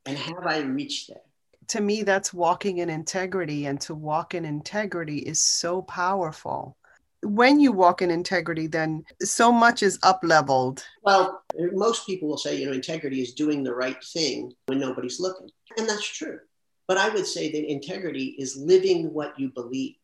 And 0.05 0.17
have 0.17 0.45
I 0.45 0.59
reached 0.59 1.09
there? 1.09 1.21
To 1.69 1.81
me, 1.81 2.03
that's 2.03 2.33
walking 2.33 2.77
in 2.77 2.89
integrity. 2.89 3.65
And 3.65 3.79
to 3.81 3.93
walk 3.93 4.33
in 4.33 4.45
integrity 4.45 5.19
is 5.19 5.41
so 5.41 5.81
powerful. 5.81 6.77
When 7.23 7.59
you 7.59 7.71
walk 7.71 8.01
in 8.01 8.11
integrity, 8.11 8.67
then 8.67 9.03
so 9.21 9.51
much 9.51 9.83
is 9.83 9.99
up 10.03 10.19
leveled. 10.23 10.85
Well, 11.03 11.43
most 11.73 12.05
people 12.05 12.29
will 12.29 12.37
say, 12.37 12.55
you 12.55 12.67
know, 12.67 12.73
integrity 12.73 13.21
is 13.21 13.33
doing 13.33 13.63
the 13.63 13.73
right 13.73 14.01
thing 14.03 14.53
when 14.67 14.79
nobody's 14.79 15.19
looking. 15.19 15.49
And 15.77 15.89
that's 15.89 16.07
true. 16.07 16.39
But 16.87 16.97
I 16.97 17.09
would 17.09 17.27
say 17.27 17.51
that 17.51 17.71
integrity 17.71 18.35
is 18.39 18.55
living 18.55 19.13
what 19.13 19.37
you 19.37 19.49
believe. 19.49 19.95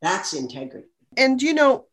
That's 0.00 0.32
integrity. 0.32 0.88
And, 1.16 1.42
you 1.42 1.52
know, 1.52 1.86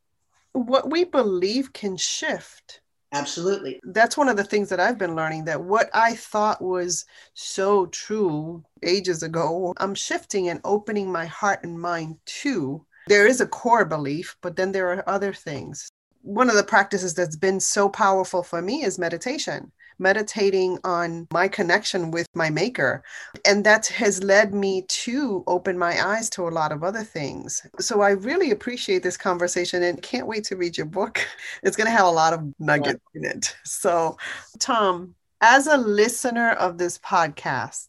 what 0.53 0.89
we 0.89 1.03
believe 1.03 1.73
can 1.73 1.97
shift 1.97 2.81
Absolutely. 3.11 3.79
That's 3.83 4.15
one 4.15 4.29
of 4.29 4.37
the 4.37 4.43
things 4.43 4.69
that 4.69 4.79
I've 4.79 4.97
been 4.97 5.15
learning 5.15 5.45
that 5.45 5.61
what 5.61 5.89
I 5.93 6.15
thought 6.15 6.61
was 6.61 7.05
so 7.33 7.87
true 7.87 8.63
ages 8.83 9.21
ago, 9.21 9.73
I'm 9.77 9.95
shifting 9.95 10.47
and 10.49 10.61
opening 10.63 11.11
my 11.11 11.25
heart 11.25 11.63
and 11.63 11.79
mind 11.79 12.17
to. 12.25 12.85
There 13.07 13.27
is 13.27 13.41
a 13.41 13.47
core 13.47 13.85
belief, 13.85 14.37
but 14.41 14.55
then 14.55 14.71
there 14.71 14.91
are 14.93 15.03
other 15.07 15.33
things. 15.33 15.89
One 16.21 16.49
of 16.49 16.55
the 16.55 16.63
practices 16.63 17.13
that's 17.13 17.35
been 17.35 17.59
so 17.59 17.89
powerful 17.89 18.43
for 18.43 18.61
me 18.61 18.83
is 18.83 18.99
meditation 18.99 19.71
meditating 20.01 20.79
on 20.83 21.27
my 21.31 21.47
connection 21.47 22.11
with 22.11 22.27
my 22.33 22.49
maker. 22.49 23.03
And 23.45 23.63
that 23.65 23.87
has 23.87 24.23
led 24.23 24.53
me 24.53 24.83
to 24.89 25.43
open 25.47 25.77
my 25.77 26.05
eyes 26.05 26.29
to 26.31 26.47
a 26.47 26.49
lot 26.49 26.71
of 26.71 26.83
other 26.83 27.03
things. 27.03 27.61
So 27.79 28.01
I 28.01 28.11
really 28.11 28.51
appreciate 28.51 29.03
this 29.03 29.17
conversation 29.17 29.83
and 29.83 30.01
can't 30.01 30.27
wait 30.27 30.43
to 30.45 30.57
read 30.57 30.77
your 30.77 30.87
book. 30.87 31.19
It's 31.63 31.77
going 31.77 31.85
to 31.85 31.91
have 31.91 32.07
a 32.07 32.11
lot 32.11 32.33
of 32.33 32.41
nuggets 32.59 32.99
yeah. 33.13 33.21
in 33.21 33.37
it. 33.37 33.55
So, 33.63 34.17
Tom, 34.59 35.13
as 35.41 35.67
a 35.67 35.77
listener 35.77 36.51
of 36.51 36.77
this 36.77 36.97
podcast, 36.97 37.87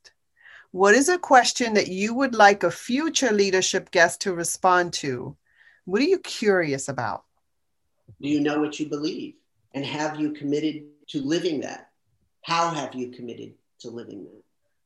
what 0.73 0.95
is 0.95 1.09
a 1.09 1.19
question 1.19 1.75
that 1.75 1.89
you 1.89 2.15
would 2.15 2.35
like 2.35 2.63
a 2.63 2.71
future 2.71 3.33
leadership 3.33 3.91
guest 3.91 4.21
to 4.23 4.35
respond 4.35 4.93
to? 4.95 5.37
What 5.85 6.01
are 6.01 6.07
you 6.07 6.19
curious 6.19 6.89
about? 6.89 7.25
Do 8.21 8.29
you 8.29 8.41
know 8.41 8.61
what 8.61 8.79
you 8.79 8.89
believe? 8.89 9.35
And 9.75 9.85
have 9.85 10.21
you 10.21 10.33
committed 10.33 10.85
to 11.09 11.23
living 11.23 11.61
that? 11.61 11.92
How 12.43 12.71
have 12.71 12.95
you 12.95 13.09
committed 13.09 13.55
to 13.81 13.91
living 13.91 14.25
that? 14.25 14.43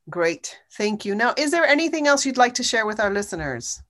Great. 0.09 0.57
Thank 0.71 1.05
you. 1.05 1.15
Now, 1.15 1.33
is 1.37 1.51
there 1.51 1.65
anything 1.65 2.07
else 2.07 2.25
you'd 2.25 2.37
like 2.37 2.53
to 2.55 2.63
share 2.63 2.85
with 2.85 2.99
our 2.99 3.09
listeners? 3.09 3.81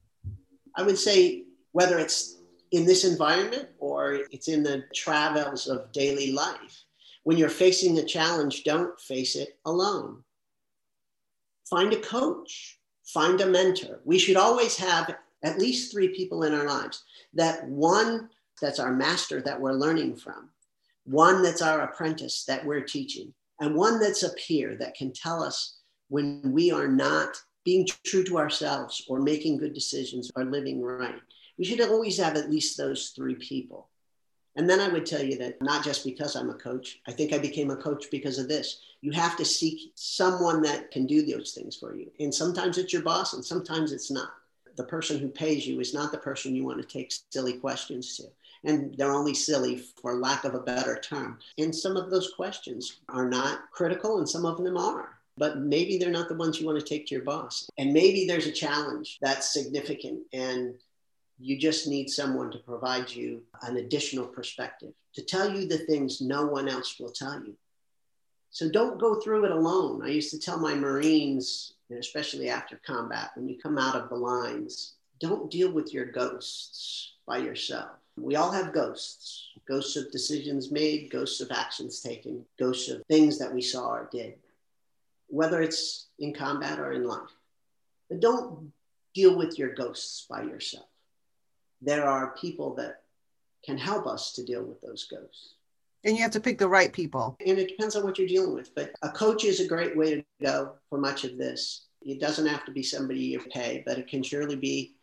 I 0.76 0.84
would 0.84 0.98
say 0.98 1.44
whether 1.74 2.00
it's 2.00 2.38
in 2.72 2.86
this 2.86 3.06
environment 3.06 3.70
or 3.80 4.20
it's 4.32 4.48
in 4.48 4.64
the 4.64 4.84
travels 4.96 5.68
of 5.68 5.92
daily 5.92 6.32
life, 6.32 6.84
when 7.24 7.38
you're 7.38 7.50
facing 7.50 7.98
a 8.00 8.06
challenge, 8.06 8.64
don't 8.64 9.00
face 9.00 9.36
it 9.36 9.60
alone. 9.66 10.24
Find 11.70 11.92
a 11.94 12.00
coach, 12.00 12.80
find 13.06 13.40
a 13.42 13.46
mentor. 13.46 14.00
We 14.06 14.18
should 14.18 14.38
always 14.38 14.78
have 14.78 15.16
at 15.44 15.60
least 15.60 15.92
three 15.92 16.10
people 16.10 16.44
in 16.44 16.54
our 16.54 16.66
lives 16.66 17.04
that 17.34 17.68
one 17.68 18.30
that's 18.62 18.80
our 18.80 18.94
master 18.94 19.42
that 19.42 19.60
we're 19.60 19.74
learning 19.74 20.16
from, 20.16 20.50
one 21.04 21.44
that's 21.44 21.62
our 21.62 21.82
apprentice 21.82 22.44
that 22.46 22.66
we're 22.66 22.82
teaching, 22.82 23.34
and 23.60 23.76
one 23.76 24.00
that's 24.00 24.24
a 24.24 24.34
peer 24.34 24.76
that 24.78 24.96
can 24.96 25.12
tell 25.14 25.44
us 25.44 25.80
when 26.10 26.42
we 26.54 26.72
are 26.72 26.88
not 26.88 27.36
being 27.66 27.88
true 28.06 28.24
to 28.24 28.38
ourselves 28.38 29.04
or 29.10 29.20
making 29.20 29.58
good 29.58 29.74
decisions 29.74 30.32
or 30.36 30.46
living 30.46 30.82
right. 30.82 31.20
We 31.58 31.66
should 31.66 31.82
always 31.82 32.18
have 32.18 32.38
at 32.38 32.50
least 32.50 32.78
those 32.78 33.10
three 33.10 33.36
people. 33.36 33.90
And 34.56 34.70
then 34.70 34.80
I 34.80 34.88
would 34.88 35.06
tell 35.06 35.22
you 35.22 35.38
that 35.38 35.62
not 35.62 35.84
just 35.84 36.04
because 36.04 36.36
I'm 36.36 36.50
a 36.50 36.56
coach, 36.56 37.00
I 37.08 37.12
think 37.12 37.34
I 37.34 37.38
became 37.38 37.70
a 37.70 37.76
coach 37.76 38.06
because 38.10 38.40
of 38.40 38.48
this. 38.48 38.80
You 39.02 39.12
have 39.12 39.38
to 39.38 39.46
seek 39.46 39.92
someone 39.96 40.62
that 40.64 40.92
can 40.92 41.06
do 41.06 41.24
those 41.24 41.52
things 41.52 41.76
for 41.76 41.96
you. 41.96 42.10
And 42.20 42.34
sometimes 42.34 42.78
it's 42.78 42.92
your 42.92 43.04
boss, 43.04 43.34
and 43.34 43.46
sometimes 43.46 43.92
it's 43.92 44.10
not. 44.10 44.30
The 44.76 44.84
person 44.84 45.18
who 45.20 45.28
pays 45.28 45.68
you 45.68 45.80
is 45.80 45.94
not 45.94 46.12
the 46.12 46.20
person 46.20 46.56
you 46.56 46.64
want 46.64 46.80
to 46.80 46.88
take 46.88 47.12
silly 47.32 47.54
questions 47.54 48.16
to 48.18 48.24
and 48.64 48.96
they're 48.98 49.14
only 49.14 49.34
silly 49.34 49.78
for 50.02 50.16
lack 50.16 50.44
of 50.44 50.56
a 50.56 50.60
better 50.60 51.00
term. 51.00 51.40
And 51.58 51.76
some 51.76 51.98
of 51.98 52.10
those 52.10 52.34
questions 52.36 53.00
are 53.10 53.30
not 53.30 53.72
critical, 53.72 54.18
and 54.18 54.28
some 54.28 54.46
of 54.46 54.64
them 54.64 54.78
are. 54.78 55.20
But 55.38 55.60
maybe 55.60 55.98
they're 55.98 56.10
not 56.10 56.30
the 56.30 56.36
ones 56.36 56.60
you 56.60 56.66
want 56.66 56.80
to 56.80 56.86
take 56.86 57.06
to 57.08 57.16
your 57.16 57.24
boss. 57.24 57.70
And 57.78 57.94
maybe 57.94 58.26
there's 58.26 58.48
a 58.48 58.52
challenge 58.52 59.20
that's 59.22 59.54
significant, 59.54 60.22
and 60.34 60.74
you 61.40 61.58
just 61.58 61.88
need 61.88 62.10
someone 62.10 62.50
to 62.52 62.58
provide 62.60 63.12
you 63.12 63.44
an 63.62 63.78
additional 63.78 64.26
perspective, 64.26 64.94
to 65.14 65.22
tell 65.22 65.54
you 65.54 65.68
the 65.68 65.78
things 65.78 66.22
no 66.22 66.48
one 66.48 66.68
else 66.68 67.00
will 67.00 67.12
tell 67.12 67.44
you. 67.44 67.56
So 68.50 68.70
don't 68.72 69.00
go 69.00 69.20
through 69.20 69.46
it 69.46 69.52
alone. 69.52 70.02
I 70.04 70.08
used 70.08 70.32
to 70.32 70.40
tell 70.40 70.60
my 70.60 70.74
Marines, 70.74 71.74
especially 71.96 72.50
after 72.50 72.82
combat, 72.84 73.32
when 73.36 73.48
you 73.48 73.60
come 73.62 73.78
out 73.78 73.96
of 73.96 74.10
the 74.10 74.16
lines, 74.16 74.96
don't 75.20 75.52
deal 75.52 75.72
with 75.72 75.94
your 75.94 76.06
ghosts 76.06 77.14
by 77.28 77.38
yourself. 77.38 77.92
We 78.18 78.36
all 78.36 78.52
have 78.52 78.74
ghosts 78.74 79.48
ghosts 79.68 79.96
of 79.98 80.12
decisions 80.12 80.72
made, 80.72 81.12
ghosts 81.12 81.42
of 81.42 81.52
actions 81.52 82.00
taken, 82.00 82.46
ghosts 82.58 82.90
of 82.90 83.04
things 83.10 83.38
that 83.38 83.54
we 83.54 83.62
saw 83.62 83.90
or 83.90 84.10
did, 84.12 84.36
whether 85.28 85.62
it's 85.62 86.08
in 86.20 86.34
combat 86.34 86.80
or 86.80 86.94
in 86.94 87.04
life. 87.04 87.30
But 88.10 88.22
don't 88.22 88.72
deal 89.14 89.38
with 89.38 89.60
your 89.60 89.74
ghosts 89.74 90.26
by 90.30 90.44
yourself. 90.44 90.86
There 91.82 92.08
are 92.08 92.36
people 92.38 92.76
that 92.76 93.02
can 93.66 93.78
help 93.78 94.08
us 94.08 94.32
to 94.34 94.46
deal 94.46 94.64
with 94.64 94.80
those 94.82 95.06
ghosts. 95.06 95.56
And 96.06 96.16
you 96.16 96.22
have 96.22 96.32
to 96.32 96.40
pick 96.40 96.58
the 96.58 96.70
right 96.70 96.94
people. 96.94 97.36
And 97.46 97.58
it 97.60 97.68
depends 97.68 97.96
on 97.96 98.04
what 98.04 98.18
you're 98.18 98.28
dealing 98.28 98.54
with. 98.54 98.74
But 98.74 98.92
a 99.02 99.10
coach 99.10 99.44
is 99.44 99.60
a 99.60 99.68
great 99.68 99.98
way 99.98 100.16
to 100.16 100.24
go 100.42 100.74
for 100.90 100.98
much 100.98 101.26
of 101.26 101.38
this. 101.38 101.88
It 102.02 102.22
doesn't 102.22 102.46
have 102.46 102.64
to 102.66 102.72
be 102.72 102.84
somebody 102.84 103.20
you 103.20 103.42
pay, 103.52 103.84
but 103.86 103.98
it 103.98 104.08
can 104.08 104.24
surely 104.24 104.56
be 104.56 104.96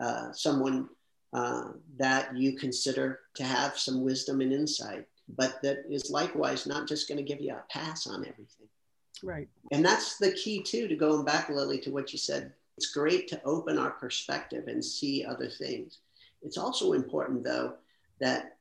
uh, 0.00 0.32
someone 0.32 0.88
uh, 1.32 1.72
that 1.96 2.36
you 2.36 2.56
consider 2.56 3.20
to 3.34 3.44
have 3.44 3.78
some 3.78 4.02
wisdom 4.02 4.40
and 4.40 4.52
insight, 4.52 5.06
but 5.36 5.60
that 5.62 5.84
is 5.88 6.10
likewise 6.10 6.66
not 6.66 6.86
just 6.86 7.08
going 7.08 7.18
to 7.18 7.24
give 7.24 7.40
you 7.40 7.52
a 7.52 7.64
pass 7.70 8.06
on 8.06 8.20
everything. 8.20 8.68
Right. 9.22 9.48
And 9.70 9.84
that's 9.84 10.18
the 10.18 10.32
key, 10.32 10.62
too, 10.62 10.88
to 10.88 10.96
going 10.96 11.24
back, 11.24 11.48
Lily, 11.48 11.78
to 11.80 11.90
what 11.90 12.12
you 12.12 12.18
said. 12.18 12.52
It's 12.76 12.92
great 12.92 13.28
to 13.28 13.40
open 13.44 13.78
our 13.78 13.90
perspective 13.90 14.66
and 14.66 14.84
see 14.84 15.24
other 15.24 15.48
things. 15.48 15.98
It's 16.42 16.58
also 16.58 16.94
important, 16.94 17.44
though, 17.44 17.74
that 18.20 18.56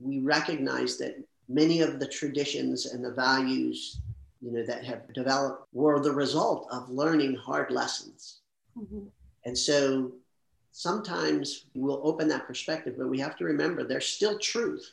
we 0.00 0.20
recognize 0.20 0.96
that 0.98 1.16
many 1.48 1.80
of 1.80 1.98
the 1.98 2.06
traditions 2.06 2.86
and 2.86 3.04
the 3.04 3.12
values 3.12 4.00
you 4.40 4.52
know 4.52 4.64
that 4.64 4.84
have 4.84 5.12
developed 5.14 5.66
were 5.72 6.00
the 6.00 6.12
result 6.12 6.68
of 6.70 6.88
learning 6.88 7.34
hard 7.34 7.70
lessons 7.70 8.40
mm-hmm. 8.78 9.06
and 9.44 9.56
so 9.56 10.12
sometimes 10.78 11.64
we'll 11.74 12.00
open 12.04 12.28
that 12.28 12.46
perspective 12.46 12.94
but 12.96 13.08
we 13.08 13.18
have 13.18 13.36
to 13.36 13.44
remember 13.44 13.82
there's 13.82 14.06
still 14.06 14.38
truth. 14.38 14.92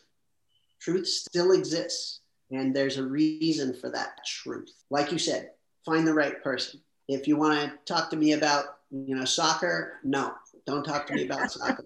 Truth 0.82 1.06
still 1.06 1.52
exists 1.52 2.22
and 2.50 2.76
there's 2.76 2.98
a 2.98 3.06
reason 3.06 3.72
for 3.72 3.92
that 3.92 4.18
truth. 4.26 4.74
Like 4.90 5.12
you 5.12 5.20
said 5.20 5.52
find 5.86 6.08
the 6.08 6.14
right 6.14 6.44
person. 6.44 6.82
If 7.08 7.28
you 7.28 7.38
want 7.38 7.60
to 7.60 7.94
talk 7.94 8.10
to 8.10 8.16
me 8.16 8.34
about 8.34 8.66
you 8.90 9.16
know 9.16 9.26
soccer 9.26 10.00
no 10.04 10.34
don't 10.66 10.84
talk 10.84 11.06
to 11.06 11.14
me 11.14 11.26
about 11.26 11.52
soccer. 11.58 11.86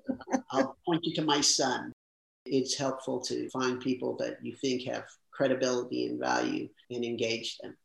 I'll 0.51 0.77
point 0.85 1.01
you 1.03 1.13
to 1.15 1.23
my 1.23 1.41
son. 1.41 1.91
It's 2.45 2.75
helpful 2.75 3.19
to 3.23 3.49
find 3.49 3.81
people 3.81 4.15
that 4.21 4.37
you 4.41 4.55
think 4.55 4.83
have 4.83 5.03
credibility 5.31 6.05
and 6.05 6.17
value 6.17 6.69
and 6.89 7.03
engage 7.03 7.57
them. 7.57 7.75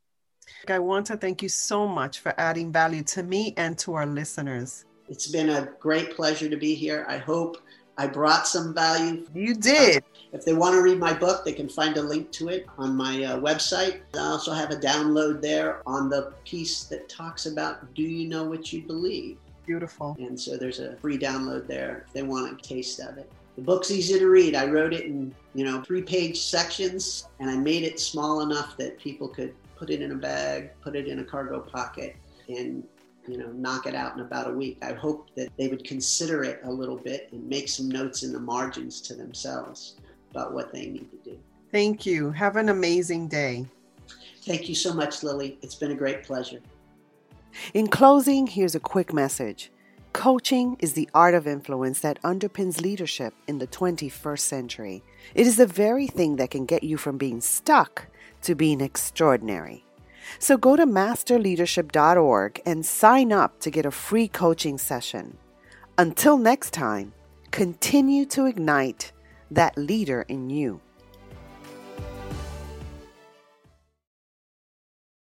I 0.69 0.79
want 0.79 1.07
to 1.07 1.17
thank 1.17 1.43
you 1.43 1.49
so 1.49 1.89
much 1.89 2.21
for 2.21 2.33
adding 2.39 2.71
value 2.71 3.03
to 3.15 3.25
me 3.25 3.53
and 3.57 3.77
to 3.79 3.95
our 3.95 4.07
listeners. 4.07 4.85
It's 5.09 5.27
been 5.27 5.51
a 5.51 5.69
great 5.81 6.15
pleasure 6.15 6.49
to 6.49 6.57
be 6.57 6.75
here. 6.75 7.05
I 7.09 7.19
hope 7.19 7.59
I 7.97 8.07
brought 8.07 8.47
some 8.47 8.75
value. 8.75 9.27
You 9.35 9.55
did. 9.55 9.99
Uh, 9.99 10.07
if 10.33 10.45
they 10.45 10.53
want 10.53 10.75
to 10.75 10.83
read 10.83 10.99
my 10.99 11.13
book, 11.13 11.45
they 11.45 11.53
can 11.53 11.69
find 11.69 11.97
a 11.97 12.03
link 12.03 12.33
to 12.33 12.49
it 12.49 12.67
on 12.77 12.97
my 12.97 13.23
uh, 13.23 13.39
website. 13.39 14.01
I 14.15 14.19
also 14.19 14.53
have 14.53 14.71
a 14.71 14.77
download 14.77 15.41
there 15.41 15.83
on 15.87 16.09
the 16.09 16.33
piece 16.45 16.85
that 16.85 17.09
talks 17.09 17.47
about 17.47 17.95
Do 17.95 18.03
you 18.03 18.29
know 18.29 18.45
what 18.45 18.73
you 18.73 18.83
believe? 18.83 19.37
Beautiful. 19.67 20.17
And 20.19 20.39
so 20.39 20.57
there's 20.57 20.81
a 20.81 20.97
free 20.97 21.19
download 21.19 21.67
there 21.67 22.05
if 22.07 22.13
they 22.13 22.23
want 22.23 22.59
a 22.59 22.63
taste 22.63 23.01
of 23.01 23.17
it. 23.17 23.31
The 23.57 23.63
book's 23.63 23.91
easy 23.91 24.19
to 24.19 24.27
read. 24.27 24.57
I 24.57 24.67
wrote 24.67 24.93
it 24.93 25.05
in, 25.05 25.33
you 25.55 25.65
know, 25.65 25.81
three 25.83 26.03
page 26.03 26.41
sections 26.41 27.29
and 27.39 27.49
I 27.49 27.57
made 27.57 27.85
it 27.85 28.01
small 28.01 28.41
enough 28.41 28.77
that 28.79 28.99
people 28.99 29.29
could 29.29 29.55
put 29.77 29.91
it 29.91 30.03
in 30.03 30.11
a 30.11 30.17
bag, 30.17 30.71
put 30.81 30.97
it 30.97 31.07
in 31.07 31.21
a 31.21 31.25
cargo 31.25 31.61
pocket, 31.61 32.17
and, 32.49 32.83
you 33.27 33.39
know, 33.39 33.49
knock 33.53 33.87
it 33.87 33.95
out 33.95 34.15
in 34.15 34.21
about 34.21 34.51
a 34.51 34.53
week. 34.53 34.79
I 34.83 34.93
hope 34.93 35.31
that 35.37 35.51
they 35.57 35.69
would 35.69 35.85
consider 35.85 36.45
it 36.45 36.61
a 36.65 36.71
little 36.71 36.97
bit 36.97 37.29
and 37.33 37.49
make 37.49 37.69
some 37.69 37.89
notes 37.89 38.23
in 38.23 38.33
the 38.33 38.41
margins 38.41 39.01
to 39.03 39.15
themselves 39.15 39.97
about 40.31 40.53
what 40.53 40.73
they 40.73 40.87
need 40.87 41.11
to 41.11 41.31
do. 41.31 41.39
Thank 41.71 42.07
you. 42.07 42.31
Have 42.31 42.57
an 42.57 42.69
amazing 42.69 43.29
day. 43.29 43.67
Thank 44.43 44.69
you 44.69 44.75
so 44.75 44.93
much, 44.93 45.23
Lily. 45.23 45.59
It's 45.63 45.75
been 45.75 45.91
a 45.91 45.97
great 45.97 46.23
pleasure. 46.23 46.61
In 47.73 47.87
closing, 47.87 48.47
here's 48.47 48.75
a 48.75 48.81
quick 48.81 49.13
message. 49.13 49.71
Coaching 50.13 50.77
is 50.79 50.93
the 50.93 51.09
art 51.15 51.35
of 51.35 51.47
influence 51.47 52.01
that 52.01 52.23
underpins 52.23 52.81
leadership 52.81 53.35
in 53.49 53.59
the 53.59 53.67
21st 53.67 54.39
century. 54.39 55.03
It 55.35 55.47
is 55.47 55.57
the 55.57 55.67
very 55.67 56.07
thing 56.07 56.37
that 56.37 56.51
can 56.51 56.67
get 56.67 56.85
you 56.85 56.97
from 56.97 57.19
being 57.19 57.41
stuck 57.41 58.07
to 58.43 58.55
being 58.55 58.81
extraordinary. 58.81 59.85
So 60.39 60.57
go 60.57 60.77
to 60.77 60.87
masterleadership.org 60.87 62.63
and 62.67 62.85
sign 62.85 63.33
up 63.33 63.61
to 63.61 63.71
get 63.71 63.87
a 63.87 63.91
free 63.91 64.29
coaching 64.29 64.79
session. 64.79 65.39
Until 65.97 66.39
next 66.39 66.73
time, 66.73 67.13
continue 67.51 68.25
to 68.27 68.47
ignite 68.47 69.13
that 69.51 69.77
leader 69.77 70.23
in 70.23 70.51
you. 70.51 70.81